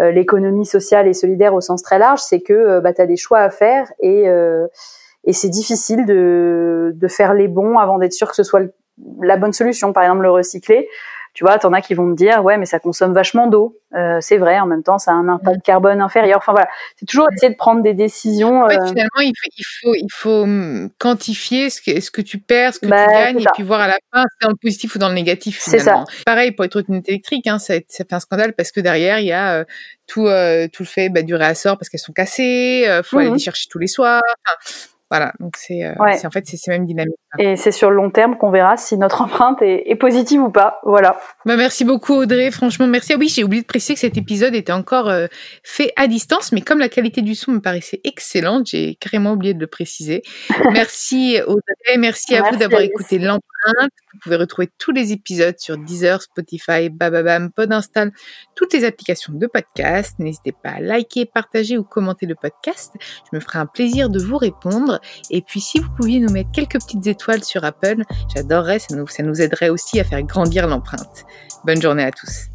euh, 0.00 0.10
l'économie 0.10 0.66
sociale 0.66 1.06
et 1.06 1.12
solidaire 1.12 1.54
au 1.54 1.60
sens 1.60 1.82
très 1.82 1.98
large, 1.98 2.20
c'est 2.20 2.40
que 2.40 2.80
bah, 2.80 2.92
tu 2.92 3.00
as 3.00 3.06
des 3.06 3.16
choix 3.16 3.38
à 3.38 3.50
faire, 3.50 3.86
et 4.00 4.28
et 5.24 5.32
c'est 5.32 5.48
difficile 5.48 6.06
de, 6.06 6.92
de 6.94 7.08
faire 7.08 7.34
les 7.34 7.48
bons 7.48 7.78
avant 7.78 7.98
d'être 7.98 8.12
sûr 8.12 8.28
que 8.28 8.36
ce 8.36 8.42
soit 8.42 8.62
la 9.20 9.36
bonne 9.36 9.52
solution. 9.52 9.92
Par 9.92 10.02
exemple, 10.04 10.22
le 10.22 10.30
recycler, 10.30 10.88
tu 11.34 11.44
vois, 11.44 11.58
t'en 11.58 11.72
as 11.72 11.82
qui 11.82 11.94
vont 11.94 12.04
me 12.04 12.16
dire, 12.16 12.42
ouais, 12.42 12.58
mais 12.58 12.66
ça 12.66 12.80
consomme 12.80 13.12
vachement 13.12 13.46
d'eau. 13.46 13.78
Euh, 13.94 14.18
c'est 14.20 14.38
vrai, 14.38 14.58
en 14.58 14.66
même 14.66 14.82
temps, 14.82 14.98
ça 14.98 15.12
a 15.12 15.14
un 15.14 15.28
impact 15.28 15.62
carbone 15.64 16.00
inférieur. 16.00 16.38
Enfin 16.38 16.52
voilà, 16.52 16.68
c'est 16.96 17.06
toujours 17.06 17.28
essayer 17.32 17.52
de 17.52 17.56
prendre 17.56 17.82
des 17.82 17.94
décisions. 17.94 18.64
En 18.64 18.68
fait, 18.68 18.80
finalement, 18.88 19.20
il 19.20 19.32
faut, 19.36 19.50
il 19.56 19.64
faut, 19.64 19.94
il 19.94 20.08
faut 20.10 20.42
hum, 20.42 20.90
quantifier 20.98 21.70
ce 21.70 21.80
que, 21.80 22.00
ce 22.00 22.10
que 22.10 22.22
tu 22.22 22.38
perds, 22.38 22.74
ce 22.74 22.80
que 22.80 22.86
bah, 22.86 23.06
tu 23.06 23.12
gagnes, 23.12 23.40
et 23.40 23.46
puis 23.54 23.62
voir 23.62 23.80
à 23.80 23.86
la 23.86 23.98
fin 24.12 24.22
si 24.22 24.28
c'est 24.40 24.46
dans 24.46 24.50
le 24.50 24.58
positif 24.60 24.96
ou 24.96 24.98
dans 24.98 25.08
le 25.08 25.14
négatif. 25.14 25.60
C'est 25.60 25.78
ça. 25.78 26.04
Pareil 26.26 26.52
pour 26.52 26.64
les 26.64 26.70
trottinettes 26.70 27.08
électriques, 27.08 27.46
hein, 27.46 27.58
ça, 27.58 27.74
ça 27.86 28.04
fait 28.04 28.14
un 28.14 28.20
scandale 28.20 28.54
parce 28.54 28.72
que 28.72 28.80
derrière, 28.80 29.20
il 29.20 29.26
y 29.26 29.32
a 29.32 29.64
tout, 30.06 30.26
tout 30.72 30.82
le 30.82 30.88
fait 30.88 31.08
bah, 31.08 31.22
du 31.22 31.34
réassort 31.34 31.78
parce 31.78 31.88
qu'elles 31.88 32.00
sont 32.00 32.12
cassées, 32.12 32.84
faut 33.04 33.18
aller 33.18 33.30
mmh 33.30 33.34
les 33.34 33.38
chercher 33.38 33.68
tous 33.70 33.78
les 33.78 33.86
soirs. 33.86 34.22
Voilà, 35.10 35.32
donc 35.40 35.56
c'est 35.56 35.84
euh, 35.84 35.94
en 35.98 36.30
fait 36.30 36.46
c'est 36.46 36.58
même 36.70 36.84
dynamique. 36.86 37.16
Et 37.36 37.56
c'est 37.56 37.72
sur 37.72 37.90
le 37.90 37.96
long 37.96 38.10
terme 38.10 38.38
qu'on 38.38 38.50
verra 38.50 38.78
si 38.78 38.96
notre 38.96 39.20
empreinte 39.20 39.60
est, 39.60 39.82
est, 39.90 39.96
positive 39.96 40.42
ou 40.42 40.50
pas. 40.50 40.80
Voilà. 40.84 41.20
Bah 41.44 41.56
merci 41.56 41.84
beaucoup 41.84 42.14
Audrey, 42.14 42.50
franchement 42.50 42.86
merci. 42.86 43.12
Ah 43.12 43.16
oui, 43.18 43.28
j'ai 43.28 43.44
oublié 43.44 43.60
de 43.60 43.66
préciser 43.66 43.94
que 43.94 44.00
cet 44.00 44.16
épisode 44.16 44.54
était 44.54 44.72
encore 44.72 45.10
euh, 45.10 45.26
fait 45.62 45.92
à 45.96 46.06
distance, 46.06 46.52
mais 46.52 46.62
comme 46.62 46.78
la 46.78 46.88
qualité 46.88 47.20
du 47.20 47.34
son 47.34 47.52
me 47.52 47.60
paraissait 47.60 48.00
excellente, 48.04 48.68
j'ai 48.68 48.94
carrément 48.94 49.32
oublié 49.32 49.52
de 49.52 49.60
le 49.60 49.66
préciser. 49.66 50.22
merci 50.72 51.38
Audrey, 51.46 51.98
merci 51.98 52.34
à 52.34 52.50
vous 52.50 52.56
d'avoir 52.56 52.80
écouté 52.80 53.18
l'empreinte. 53.18 53.90
Vous 54.14 54.18
pouvez 54.22 54.36
retrouver 54.36 54.68
tous 54.78 54.92
les 54.92 55.12
épisodes 55.12 55.58
sur 55.58 55.76
Deezer, 55.76 56.22
Spotify, 56.22 56.88
Bababam, 56.88 57.52
Podinstall, 57.52 58.10
toutes 58.54 58.72
les 58.72 58.84
applications 58.84 59.34
de 59.34 59.46
podcast. 59.46 60.14
N'hésitez 60.18 60.52
pas 60.52 60.70
à 60.70 60.80
liker, 60.80 61.26
partager 61.26 61.76
ou 61.76 61.84
commenter 61.84 62.24
le 62.24 62.34
podcast. 62.34 62.94
Je 63.00 63.36
me 63.36 63.40
ferai 63.40 63.58
un 63.58 63.66
plaisir 63.66 64.08
de 64.08 64.18
vous 64.18 64.38
répondre. 64.38 65.00
Et 65.30 65.42
puis 65.42 65.60
si 65.60 65.78
vous 65.78 65.90
pouviez 65.96 66.20
nous 66.20 66.32
mettre 66.32 66.50
quelques 66.52 66.80
petites 66.80 67.06
sur 67.42 67.64
Apple, 67.64 68.02
j'adorerais, 68.34 68.78
ça 68.78 68.94
nous 69.22 69.40
aiderait 69.40 69.68
aussi 69.68 70.00
à 70.00 70.04
faire 70.04 70.22
grandir 70.22 70.66
l'empreinte. 70.66 71.24
Bonne 71.64 71.80
journée 71.82 72.04
à 72.04 72.10
tous. 72.10 72.48